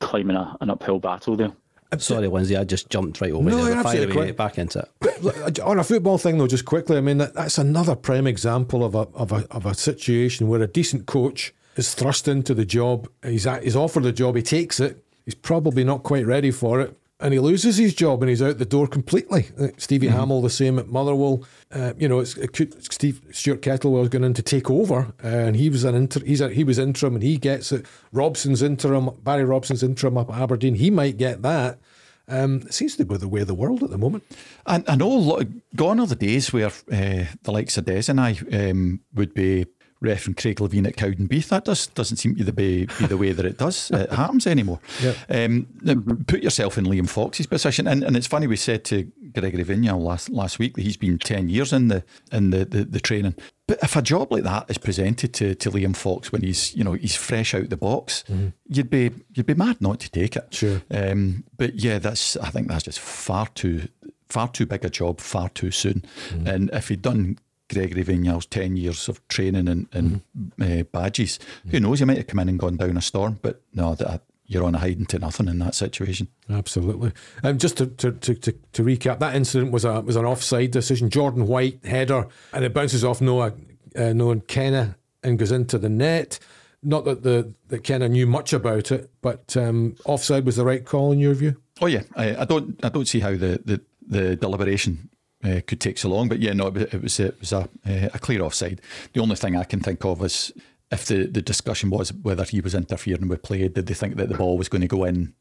climbing 0.00 0.36
a, 0.36 0.56
an 0.60 0.70
uphill 0.70 0.98
battle 0.98 1.36
there. 1.36 1.52
Sorry, 1.98 2.28
Lindsay, 2.28 2.56
I 2.56 2.62
just 2.62 2.88
jumped 2.88 3.20
right 3.20 3.32
over 3.32 3.50
no, 3.50 3.64
there. 3.64 3.82
Fire 3.82 4.08
away, 4.08 4.30
back 4.30 4.58
into 4.58 4.86
it. 5.02 5.58
on 5.58 5.78
a 5.78 5.84
football 5.84 6.18
thing, 6.18 6.38
though, 6.38 6.46
just 6.46 6.64
quickly, 6.64 6.96
I 6.96 7.00
mean, 7.00 7.18
that, 7.18 7.34
that's 7.34 7.58
another 7.58 7.96
prime 7.96 8.28
example 8.28 8.84
of 8.84 8.94
a, 8.94 9.08
of, 9.14 9.32
a, 9.32 9.46
of 9.50 9.66
a 9.66 9.74
situation 9.74 10.46
where 10.46 10.62
a 10.62 10.68
decent 10.68 11.06
coach 11.06 11.52
is 11.74 11.92
thrust 11.92 12.28
into 12.28 12.54
the 12.54 12.64
job. 12.64 13.08
He's, 13.24 13.44
he's 13.62 13.74
offered 13.74 14.04
the 14.04 14.12
job, 14.12 14.36
he 14.36 14.42
takes 14.42 14.78
it. 14.78 15.04
He's 15.24 15.34
probably 15.34 15.82
not 15.82 16.04
quite 16.04 16.26
ready 16.26 16.52
for 16.52 16.80
it 16.80 16.96
and 17.20 17.32
he 17.32 17.40
loses 17.40 17.76
his 17.76 17.94
job 17.94 18.22
and 18.22 18.30
he's 18.30 18.42
out 18.42 18.58
the 18.58 18.64
door 18.64 18.86
completely. 18.86 19.48
Uh, 19.58 19.68
Stevie 19.76 20.08
mm-hmm. 20.08 20.18
Hammell, 20.18 20.42
the 20.42 20.50
same 20.50 20.78
at 20.78 20.88
Motherwell. 20.88 21.44
Uh, 21.70 21.92
you 21.98 22.08
know, 22.08 22.20
it's, 22.20 22.36
it 22.36 22.52
could, 22.52 22.92
Steve 22.92 23.20
Stuart 23.30 23.62
Kettlewell's 23.62 24.08
going 24.08 24.24
in 24.24 24.34
to 24.34 24.42
take 24.42 24.70
over, 24.70 25.12
uh, 25.22 25.26
and 25.26 25.56
he 25.56 25.68
was 25.68 25.84
an 25.84 25.94
inter, 25.94 26.20
he's 26.24 26.40
a, 26.40 26.50
he 26.50 26.64
was 26.64 26.78
interim 26.78 27.14
and 27.14 27.22
he 27.22 27.36
gets 27.36 27.72
it. 27.72 27.86
Robson's 28.12 28.62
interim, 28.62 29.10
Barry 29.22 29.44
Robson's 29.44 29.82
interim 29.82 30.16
up 30.16 30.30
at 30.30 30.40
Aberdeen. 30.40 30.74
He 30.74 30.90
might 30.90 31.16
get 31.16 31.42
that. 31.42 31.78
Um, 32.26 32.62
it 32.62 32.74
seems 32.74 32.96
to 32.96 33.04
be 33.04 33.16
the 33.16 33.28
way 33.28 33.40
of 33.40 33.48
the 33.48 33.54
world 33.54 33.82
at 33.82 33.90
the 33.90 33.98
moment. 33.98 34.24
And 34.64 34.84
I 34.88 34.94
know 34.94 35.42
gone 35.74 35.98
are 35.98 36.06
the 36.06 36.14
days 36.14 36.52
where 36.52 36.68
uh, 36.68 37.24
the 37.42 37.52
likes 37.52 37.76
of 37.76 37.86
Des 37.86 38.04
and 38.08 38.20
I 38.20 38.38
um, 38.52 39.00
would 39.14 39.34
be 39.34 39.66
and 40.02 40.36
Craig 40.36 40.56
Levein 40.56 40.86
at 40.86 40.96
Cowdenbeath. 40.96 41.48
That 41.48 41.64
does, 41.64 41.86
doesn't 41.88 42.16
seem 42.16 42.34
to 42.36 42.52
be, 42.52 42.86
be 42.86 43.06
the 43.06 43.16
way 43.16 43.32
that 43.32 43.44
it 43.44 43.58
does 43.58 43.90
it 43.94 44.10
happens 44.10 44.46
anymore. 44.46 44.80
Yep. 45.02 45.16
Um, 45.28 46.24
put 46.26 46.42
yourself 46.42 46.78
in 46.78 46.86
Liam 46.86 47.08
Fox's 47.08 47.46
position, 47.46 47.86
and, 47.86 48.02
and 48.02 48.16
it's 48.16 48.26
funny 48.26 48.46
we 48.46 48.56
said 48.56 48.84
to 48.86 49.10
Gregory 49.32 49.64
Vignal 49.64 50.00
last 50.00 50.30
last 50.30 50.58
week 50.58 50.74
that 50.74 50.82
he's 50.82 50.96
been 50.96 51.18
ten 51.18 51.48
years 51.48 51.72
in 51.72 51.88
the 51.88 52.02
in 52.32 52.50
the, 52.50 52.64
the, 52.64 52.84
the 52.84 53.00
training. 53.00 53.34
But 53.66 53.78
if 53.82 53.94
a 53.94 54.02
job 54.02 54.32
like 54.32 54.42
that 54.42 54.68
is 54.68 54.78
presented 54.78 55.32
to, 55.34 55.54
to 55.54 55.70
Liam 55.70 55.94
Fox 55.94 56.32
when 56.32 56.42
he's 56.42 56.74
you 56.74 56.82
know 56.82 56.94
he's 56.94 57.14
fresh 57.14 57.54
out 57.54 57.68
the 57.68 57.76
box, 57.76 58.24
mm-hmm. 58.28 58.48
you'd 58.66 58.90
be 58.90 59.12
you'd 59.34 59.46
be 59.46 59.54
mad 59.54 59.80
not 59.80 60.00
to 60.00 60.10
take 60.10 60.36
it. 60.36 60.54
Sure. 60.54 60.82
Um, 60.90 61.44
but 61.56 61.76
yeah, 61.76 61.98
that's 61.98 62.36
I 62.38 62.50
think 62.50 62.68
that's 62.68 62.84
just 62.84 62.98
far 62.98 63.46
too 63.48 63.88
far 64.28 64.48
too 64.48 64.66
big 64.66 64.84
a 64.84 64.90
job 64.90 65.20
far 65.20 65.48
too 65.50 65.70
soon. 65.70 66.04
Mm-hmm. 66.30 66.46
And 66.46 66.70
if 66.72 66.88
he'd 66.88 67.02
done 67.02 67.38
Gregory 67.72 68.04
Vignal's 68.04 68.46
10 68.46 68.76
years 68.76 69.08
of 69.08 69.26
training 69.28 69.68
and, 69.68 69.88
and 69.92 70.22
mm-hmm. 70.36 70.80
uh, 70.80 70.82
badges. 70.84 71.38
Mm-hmm. 71.38 71.70
Who 71.70 71.80
knows, 71.80 71.98
he 72.00 72.04
might 72.04 72.18
have 72.18 72.26
come 72.26 72.40
in 72.40 72.48
and 72.48 72.58
gone 72.58 72.76
down 72.76 72.96
a 72.96 73.00
storm, 73.00 73.38
but 73.40 73.62
no, 73.72 73.94
that, 73.94 74.22
you're 74.50 74.64
on 74.64 74.74
a 74.74 74.78
hiding 74.78 75.06
to 75.06 75.18
nothing 75.20 75.46
in 75.46 75.60
that 75.60 75.76
situation. 75.76 76.26
Absolutely. 76.50 77.12
And 77.36 77.52
um, 77.52 77.58
just 77.58 77.76
to, 77.76 77.86
to, 77.86 78.10
to, 78.10 78.34
to, 78.34 78.52
to 78.72 78.82
recap, 78.82 79.20
that 79.20 79.36
incident 79.36 79.70
was 79.70 79.84
a 79.84 80.00
was 80.00 80.16
an 80.16 80.24
offside 80.24 80.72
decision. 80.72 81.08
Jordan 81.08 81.46
White 81.46 81.78
header, 81.84 82.26
and 82.52 82.64
it 82.64 82.74
bounces 82.74 83.04
off 83.04 83.20
Noah, 83.20 83.52
uh, 83.94 84.12
Noah 84.12 84.40
Kenna 84.40 84.96
and 85.22 85.38
goes 85.38 85.52
into 85.52 85.78
the 85.78 85.88
net. 85.88 86.40
Not 86.82 87.04
that 87.04 87.22
the 87.22 87.54
that 87.68 87.84
Kenna 87.84 88.08
knew 88.08 88.26
much 88.26 88.52
about 88.52 88.90
it, 88.90 89.08
but 89.22 89.56
um, 89.56 89.94
offside 90.04 90.44
was 90.44 90.56
the 90.56 90.64
right 90.64 90.84
call 90.84 91.12
in 91.12 91.20
your 91.20 91.34
view. 91.34 91.56
Oh 91.80 91.86
yeah, 91.86 92.02
I, 92.16 92.38
I 92.38 92.44
don't 92.44 92.84
I 92.84 92.88
don't 92.88 93.06
see 93.06 93.20
how 93.20 93.30
the, 93.30 93.60
the, 93.64 93.80
the 94.04 94.34
deliberation 94.34 95.10
uh, 95.44 95.60
could 95.66 95.80
take 95.80 95.98
so 95.98 96.08
long. 96.08 96.28
But 96.28 96.40
yeah, 96.40 96.52
no, 96.52 96.68
it 96.68 97.02
was 97.02 97.20
it 97.20 97.38
was 97.40 97.52
a, 97.52 97.68
uh, 97.86 98.08
a 98.14 98.18
clear 98.18 98.42
offside. 98.42 98.80
The 99.12 99.20
only 99.20 99.36
thing 99.36 99.56
I 99.56 99.64
can 99.64 99.80
think 99.80 100.04
of 100.04 100.22
is 100.22 100.52
if 100.90 101.06
the, 101.06 101.26
the 101.26 101.42
discussion 101.42 101.90
was 101.90 102.12
whether 102.12 102.44
he 102.44 102.60
was 102.60 102.74
interfering 102.74 103.28
with 103.28 103.42
play, 103.42 103.68
did 103.68 103.86
they 103.86 103.94
think 103.94 104.16
that 104.16 104.28
the 104.28 104.36
ball 104.36 104.58
was 104.58 104.68
going 104.68 104.82
to 104.82 104.88
go 104.88 105.04
in 105.04 105.34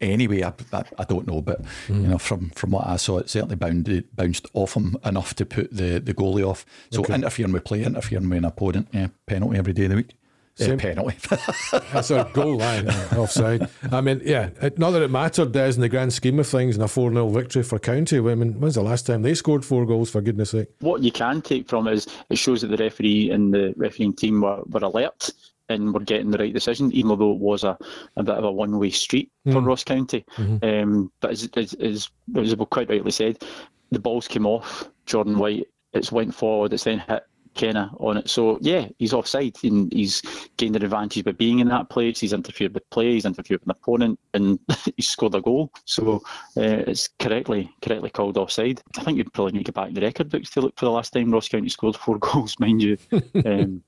anyway? 0.00 0.42
I, 0.42 0.52
I, 0.72 0.84
I 0.98 1.04
don't 1.04 1.26
know, 1.26 1.40
but 1.40 1.62
mm. 1.86 2.02
you 2.02 2.08
know, 2.08 2.18
from 2.18 2.50
from 2.50 2.72
what 2.72 2.86
I 2.86 2.96
saw, 2.96 3.18
it 3.18 3.30
certainly 3.30 3.56
bounded, 3.56 4.14
bounced 4.14 4.46
off 4.52 4.74
him 4.74 4.96
enough 5.04 5.34
to 5.34 5.46
put 5.46 5.74
the, 5.74 6.00
the 6.00 6.14
goalie 6.14 6.46
off. 6.46 6.66
So 6.90 7.00
okay. 7.00 7.14
interfering 7.14 7.52
with 7.52 7.64
play, 7.64 7.84
interfering 7.84 8.28
with 8.28 8.38
an 8.38 8.44
opponent, 8.44 8.88
yeah, 8.92 9.08
penalty 9.26 9.58
every 9.58 9.72
day 9.72 9.84
of 9.84 9.90
the 9.90 9.96
week. 9.96 10.14
Same. 10.56 10.78
penalty. 10.78 11.16
That's 11.92 12.10
a 12.10 12.30
goal 12.32 12.56
line 12.56 12.88
offside. 12.88 13.68
I 13.92 14.00
mean, 14.00 14.22
yeah, 14.24 14.50
not 14.78 14.92
that 14.92 15.02
it 15.02 15.10
mattered, 15.10 15.52
Des, 15.52 15.74
in 15.74 15.80
the 15.82 15.88
grand 15.88 16.14
scheme 16.14 16.38
of 16.38 16.46
things, 16.46 16.76
in 16.76 16.82
a 16.82 16.88
4 16.88 17.12
0 17.12 17.28
victory 17.28 17.62
for 17.62 17.78
County. 17.78 18.18
I 18.18 18.34
mean, 18.34 18.58
when's 18.58 18.76
the 18.76 18.82
last 18.82 19.06
time 19.06 19.20
they 19.20 19.34
scored 19.34 19.66
four 19.66 19.84
goals, 19.84 20.08
for 20.08 20.22
goodness 20.22 20.50
sake? 20.50 20.68
What 20.80 21.02
you 21.02 21.12
can 21.12 21.42
take 21.42 21.68
from 21.68 21.86
it 21.88 21.94
is 21.94 22.06
it 22.30 22.38
shows 22.38 22.62
that 22.62 22.68
the 22.68 22.78
referee 22.78 23.30
and 23.30 23.52
the 23.52 23.74
refereeing 23.76 24.14
team 24.14 24.40
were, 24.40 24.62
were 24.66 24.80
alert 24.80 25.30
and 25.68 25.92
were 25.92 26.00
getting 26.00 26.30
the 26.30 26.38
right 26.38 26.54
decision, 26.54 26.90
even 26.92 27.18
though 27.18 27.32
it 27.32 27.38
was 27.38 27.62
a, 27.62 27.76
a 28.16 28.22
bit 28.22 28.36
of 28.36 28.44
a 28.44 28.52
one 28.52 28.78
way 28.78 28.88
street 28.90 29.30
mm. 29.46 29.52
for 29.52 29.60
Ross 29.60 29.84
County. 29.84 30.24
Mm-hmm. 30.36 30.64
Um, 30.64 31.12
but 31.20 31.32
as, 31.32 31.48
as, 31.54 31.74
as, 31.74 32.08
as 32.34 32.54
quite 32.70 32.88
rightly 32.88 33.10
said, 33.10 33.42
the 33.90 33.98
balls 33.98 34.26
came 34.26 34.46
off 34.46 34.88
Jordan 35.04 35.38
White, 35.38 35.66
it's 35.92 36.10
went 36.10 36.34
forward, 36.34 36.72
it's 36.72 36.84
then 36.84 37.00
hit 37.00 37.24
Kenna 37.56 37.90
on 37.98 38.18
it. 38.18 38.30
So 38.30 38.58
yeah, 38.60 38.88
he's 38.98 39.12
offside 39.12 39.56
and 39.64 39.92
he's 39.92 40.22
gained 40.56 40.76
an 40.76 40.84
advantage 40.84 41.24
by 41.24 41.32
being 41.32 41.58
in 41.58 41.68
that 41.68 41.88
place. 41.88 42.20
He's 42.20 42.32
interfered 42.32 42.74
with 42.74 42.88
play, 42.90 43.14
he's 43.14 43.24
interfered 43.24 43.60
with 43.60 43.68
an 43.68 43.70
opponent, 43.72 44.20
and 44.34 44.58
he's 44.96 45.08
scored 45.08 45.34
a 45.34 45.40
goal. 45.40 45.72
So 45.84 46.22
uh, 46.56 46.84
it's 46.86 47.08
correctly 47.18 47.70
correctly 47.82 48.10
called 48.10 48.36
offside. 48.36 48.82
I 48.96 49.02
think 49.02 49.18
you'd 49.18 49.32
probably 49.32 49.52
need 49.52 49.66
to 49.66 49.72
go 49.72 49.80
back 49.80 49.88
in 49.88 49.94
the 49.94 50.02
record 50.02 50.30
books 50.30 50.50
to 50.50 50.60
look 50.60 50.78
for 50.78 50.84
the 50.84 50.90
last 50.90 51.12
time 51.12 51.30
Ross 51.30 51.48
County 51.48 51.68
scored 51.68 51.96
four 51.96 52.18
goals, 52.20 52.58
mind 52.60 52.82
you. 52.82 52.98
um, 53.44 53.82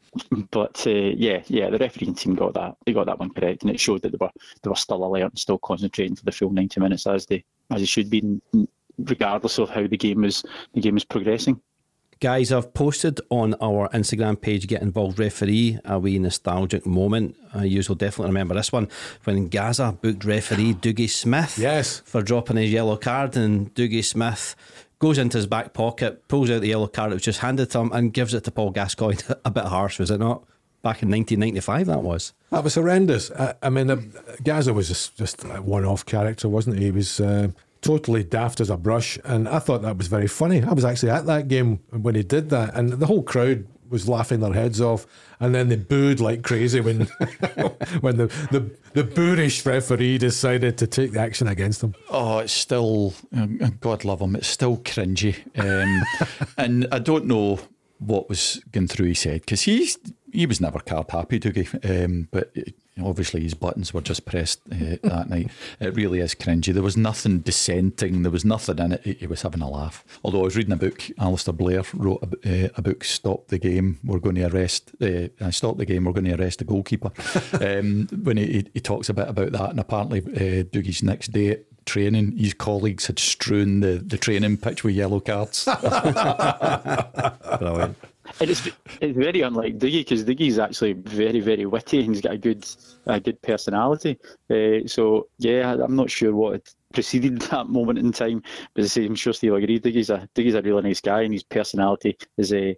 but 0.50 0.84
uh, 0.86 0.90
yeah, 0.90 1.42
yeah, 1.46 1.70
the 1.70 1.78
refereeing 1.78 2.14
team 2.14 2.34
got 2.34 2.54
that. 2.54 2.76
They 2.84 2.92
got 2.92 3.06
that 3.06 3.18
one 3.18 3.30
correct, 3.30 3.62
and 3.62 3.70
it 3.70 3.78
showed 3.78 4.02
that 4.02 4.12
they 4.12 4.18
were 4.20 4.30
they 4.62 4.70
were 4.70 4.76
still 4.76 5.04
alert 5.04 5.22
and 5.22 5.38
still 5.38 5.58
concentrating 5.58 6.16
for 6.16 6.24
the 6.24 6.32
full 6.32 6.50
ninety 6.50 6.80
minutes 6.80 7.06
as 7.06 7.26
they 7.26 7.44
as 7.70 7.80
they 7.80 7.86
should 7.86 8.10
be, 8.10 8.40
regardless 8.98 9.58
of 9.58 9.70
how 9.70 9.86
the 9.86 9.96
game 9.96 10.22
was 10.22 10.44
the 10.72 10.80
game 10.80 10.94
was 10.94 11.04
progressing. 11.04 11.60
Guys, 12.20 12.50
I've 12.50 12.74
posted 12.74 13.20
on 13.30 13.54
our 13.60 13.88
Instagram 13.90 14.40
page, 14.40 14.66
Get 14.66 14.82
Involved 14.82 15.20
Referee, 15.20 15.78
a 15.84 16.00
wee 16.00 16.18
nostalgic 16.18 16.84
moment. 16.84 17.36
Uh, 17.54 17.62
you 17.62 17.80
will 17.88 17.94
definitely 17.94 18.30
remember 18.30 18.56
this 18.56 18.72
one 18.72 18.88
when 19.22 19.46
Gaza 19.46 19.96
booked 20.02 20.24
referee 20.24 20.74
Dougie 20.74 21.08
Smith 21.08 21.56
yes. 21.56 22.00
for 22.00 22.20
dropping 22.20 22.56
his 22.56 22.72
yellow 22.72 22.96
card, 22.96 23.36
and 23.36 23.72
Dougie 23.72 24.04
Smith 24.04 24.56
goes 24.98 25.16
into 25.16 25.38
his 25.38 25.46
back 25.46 25.74
pocket, 25.74 26.26
pulls 26.26 26.50
out 26.50 26.60
the 26.60 26.66
yellow 26.66 26.88
card 26.88 27.12
that 27.12 27.16
was 27.16 27.22
just 27.22 27.38
handed 27.38 27.70
to 27.70 27.78
him, 27.78 27.92
and 27.92 28.12
gives 28.12 28.34
it 28.34 28.42
to 28.44 28.50
Paul 28.50 28.70
Gascoigne. 28.70 29.22
a 29.44 29.50
bit 29.52 29.66
harsh, 29.66 30.00
was 30.00 30.10
it 30.10 30.18
not? 30.18 30.42
Back 30.82 31.04
in 31.04 31.10
1995, 31.10 31.86
that 31.86 32.02
was. 32.02 32.32
That 32.50 32.64
was 32.64 32.74
horrendous. 32.74 33.30
I, 33.30 33.54
I 33.62 33.70
mean, 33.70 33.90
uh, 33.90 34.00
Gaza 34.42 34.74
was 34.74 34.88
just, 34.88 35.16
just 35.16 35.44
a 35.44 35.62
one 35.62 35.84
off 35.84 36.04
character, 36.04 36.48
wasn't 36.48 36.78
he? 36.78 36.86
He 36.86 36.90
was. 36.90 37.20
Uh, 37.20 37.50
totally 37.80 38.24
daft 38.24 38.60
as 38.60 38.70
a 38.70 38.76
brush. 38.76 39.18
And 39.24 39.48
I 39.48 39.58
thought 39.58 39.82
that 39.82 39.96
was 39.96 40.08
very 40.08 40.26
funny. 40.26 40.62
I 40.62 40.72
was 40.72 40.84
actually 40.84 41.10
at 41.10 41.26
that 41.26 41.48
game 41.48 41.80
when 41.90 42.14
he 42.14 42.22
did 42.22 42.50
that, 42.50 42.74
and 42.74 42.92
the 42.92 43.06
whole 43.06 43.22
crowd 43.22 43.66
was 43.90 44.08
laughing 44.08 44.40
their 44.40 44.52
heads 44.52 44.80
off, 44.80 45.06
and 45.40 45.54
then 45.54 45.68
they 45.68 45.76
booed 45.76 46.20
like 46.20 46.42
crazy 46.42 46.80
when 46.80 47.00
when 48.00 48.16
the, 48.16 48.26
the 48.50 48.70
the 48.92 49.04
boorish 49.04 49.64
referee 49.64 50.18
decided 50.18 50.76
to 50.78 50.86
take 50.86 51.12
the 51.12 51.20
action 51.20 51.46
against 51.48 51.80
them. 51.80 51.94
Oh, 52.10 52.38
it's 52.38 52.52
still 52.52 53.14
God 53.80 54.04
love 54.04 54.20
him. 54.20 54.36
It's 54.36 54.48
still 54.48 54.78
cringy, 54.78 55.36
um, 55.58 56.48
and 56.58 56.86
I 56.92 56.98
don't 56.98 57.26
know 57.26 57.60
what 57.98 58.28
was 58.28 58.62
going 58.72 58.86
through 58.86 59.06
his 59.06 59.24
head 59.24 59.40
because 59.40 59.62
he's 59.62 59.98
he 60.32 60.46
was 60.46 60.60
never 60.60 60.78
card 60.80 61.10
happy, 61.10 61.40
Dougie. 61.40 62.04
Um, 62.04 62.28
but 62.30 62.52
obviously 63.02 63.42
his 63.42 63.54
buttons 63.54 63.92
were 63.92 64.00
just 64.00 64.24
pressed 64.24 64.60
uh, 64.72 64.96
that 65.02 65.28
night. 65.28 65.50
It 65.80 65.94
really 65.94 66.20
is 66.20 66.34
cringy. 66.34 66.72
There 66.72 66.82
was 66.82 66.96
nothing 66.96 67.40
dissenting. 67.40 68.22
There 68.22 68.32
was 68.32 68.44
nothing 68.44 68.78
in 68.78 68.92
it. 68.92 69.02
He, 69.04 69.12
he 69.14 69.26
was 69.26 69.42
having 69.42 69.62
a 69.62 69.68
laugh. 69.68 70.04
Although 70.24 70.40
I 70.40 70.44
was 70.44 70.56
reading 70.56 70.72
a 70.72 70.76
book, 70.76 71.02
Alistair 71.18 71.54
Blair 71.54 71.82
wrote 71.94 72.22
a, 72.44 72.66
uh, 72.66 72.68
a 72.76 72.82
book, 72.82 73.04
"Stop 73.04 73.48
the 73.48 73.58
Game." 73.58 73.98
We're 74.04 74.18
going 74.18 74.36
to 74.36 74.46
arrest. 74.46 74.92
Uh, 75.00 75.28
Stop 75.50 75.76
the 75.76 75.86
game. 75.86 76.04
We're 76.04 76.12
going 76.12 76.26
to 76.26 76.40
arrest 76.40 76.60
the 76.60 76.64
goalkeeper. 76.64 77.10
um, 77.60 78.06
when 78.22 78.36
he, 78.36 78.66
he, 78.72 78.80
talks 78.80 79.08
a 79.08 79.14
bit 79.14 79.28
about 79.28 79.52
that, 79.52 79.70
and 79.70 79.80
apparently 79.80 80.20
uh, 80.20 80.62
Dougie's 80.70 81.02
next 81.02 81.32
day 81.32 81.58
training, 81.84 82.36
his 82.36 82.54
colleagues 82.54 83.06
had 83.06 83.18
strewn 83.18 83.80
the, 83.80 84.02
the 84.06 84.18
training 84.18 84.58
pitch 84.58 84.84
with 84.84 84.94
yellow 84.94 85.20
cards. 85.20 85.64
Brilliant. 87.58 87.96
And 88.40 88.50
it's 88.50 88.68
it's 89.00 89.16
very 89.16 89.42
unlike 89.42 89.78
Diggy 89.78 90.00
because 90.00 90.24
Dougie's 90.24 90.58
actually 90.58 90.94
very 90.94 91.40
very 91.40 91.66
witty 91.66 92.00
and 92.00 92.14
he's 92.14 92.20
got 92.20 92.34
a 92.34 92.38
good 92.38 92.66
a 93.06 93.20
good 93.20 93.40
personality. 93.42 94.18
Uh, 94.50 94.86
so 94.86 95.28
yeah, 95.38 95.72
I'm 95.72 95.96
not 95.96 96.10
sure 96.10 96.34
what 96.34 96.72
preceded 96.92 97.40
that 97.50 97.68
moment 97.68 97.98
in 97.98 98.12
time, 98.12 98.42
but 98.74 98.84
I 98.84 98.86
say, 98.86 99.06
I'm 99.06 99.14
sure 99.14 99.32
Steve 99.32 99.52
will 99.52 99.58
agree. 99.58 99.78
Dougie's 99.78 100.10
a 100.10 100.28
Dougie's 100.34 100.54
a 100.54 100.62
really 100.62 100.82
nice 100.82 101.00
guy 101.00 101.22
and 101.22 101.32
his 101.32 101.42
personality 101.42 102.16
is 102.36 102.52
a 102.52 102.70
uh, 102.70 102.74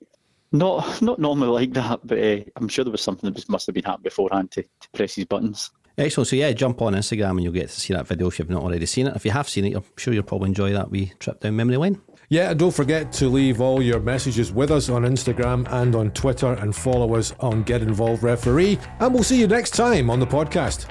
not 0.52 1.02
not 1.02 1.18
normally 1.18 1.50
like 1.50 1.72
that, 1.74 2.00
but 2.04 2.18
uh, 2.18 2.40
I'm 2.56 2.68
sure 2.68 2.84
there 2.84 2.92
was 2.92 3.02
something 3.02 3.32
that 3.32 3.48
must 3.48 3.66
have 3.66 3.74
been 3.74 3.84
happening 3.84 4.04
beforehand 4.04 4.50
to, 4.52 4.62
to 4.62 4.90
press 4.94 5.14
his 5.14 5.24
buttons. 5.24 5.70
Excellent. 5.98 6.28
So 6.28 6.36
yeah, 6.36 6.52
jump 6.52 6.80
on 6.82 6.94
Instagram 6.94 7.30
and 7.30 7.42
you'll 7.42 7.52
get 7.52 7.68
to 7.68 7.80
see 7.80 7.92
that 7.92 8.06
video 8.06 8.28
if 8.28 8.38
you've 8.38 8.48
not 8.50 8.62
already 8.62 8.86
seen 8.86 9.06
it. 9.06 9.16
If 9.16 9.24
you 9.24 9.32
have 9.32 9.48
seen 9.48 9.66
it, 9.66 9.76
I'm 9.76 9.84
sure 9.96 10.14
you'll 10.14 10.22
probably 10.22 10.48
enjoy 10.48 10.72
that 10.72 10.90
wee 10.90 11.12
trip 11.18 11.40
down 11.40 11.56
memory 11.56 11.76
lane. 11.76 12.00
Yeah, 12.32 12.50
and 12.50 12.60
don't 12.60 12.70
forget 12.70 13.10
to 13.14 13.28
leave 13.28 13.60
all 13.60 13.82
your 13.82 13.98
messages 13.98 14.52
with 14.52 14.70
us 14.70 14.88
on 14.88 15.02
Instagram 15.02 15.66
and 15.72 15.96
on 15.96 16.12
Twitter 16.12 16.52
and 16.52 16.74
follow 16.74 17.16
us 17.16 17.34
on 17.40 17.64
Get 17.64 17.82
Involved 17.82 18.22
Referee. 18.22 18.78
And 19.00 19.12
we'll 19.12 19.24
see 19.24 19.40
you 19.40 19.48
next 19.48 19.72
time 19.72 20.08
on 20.08 20.20
the 20.20 20.28
podcast. 20.28 20.86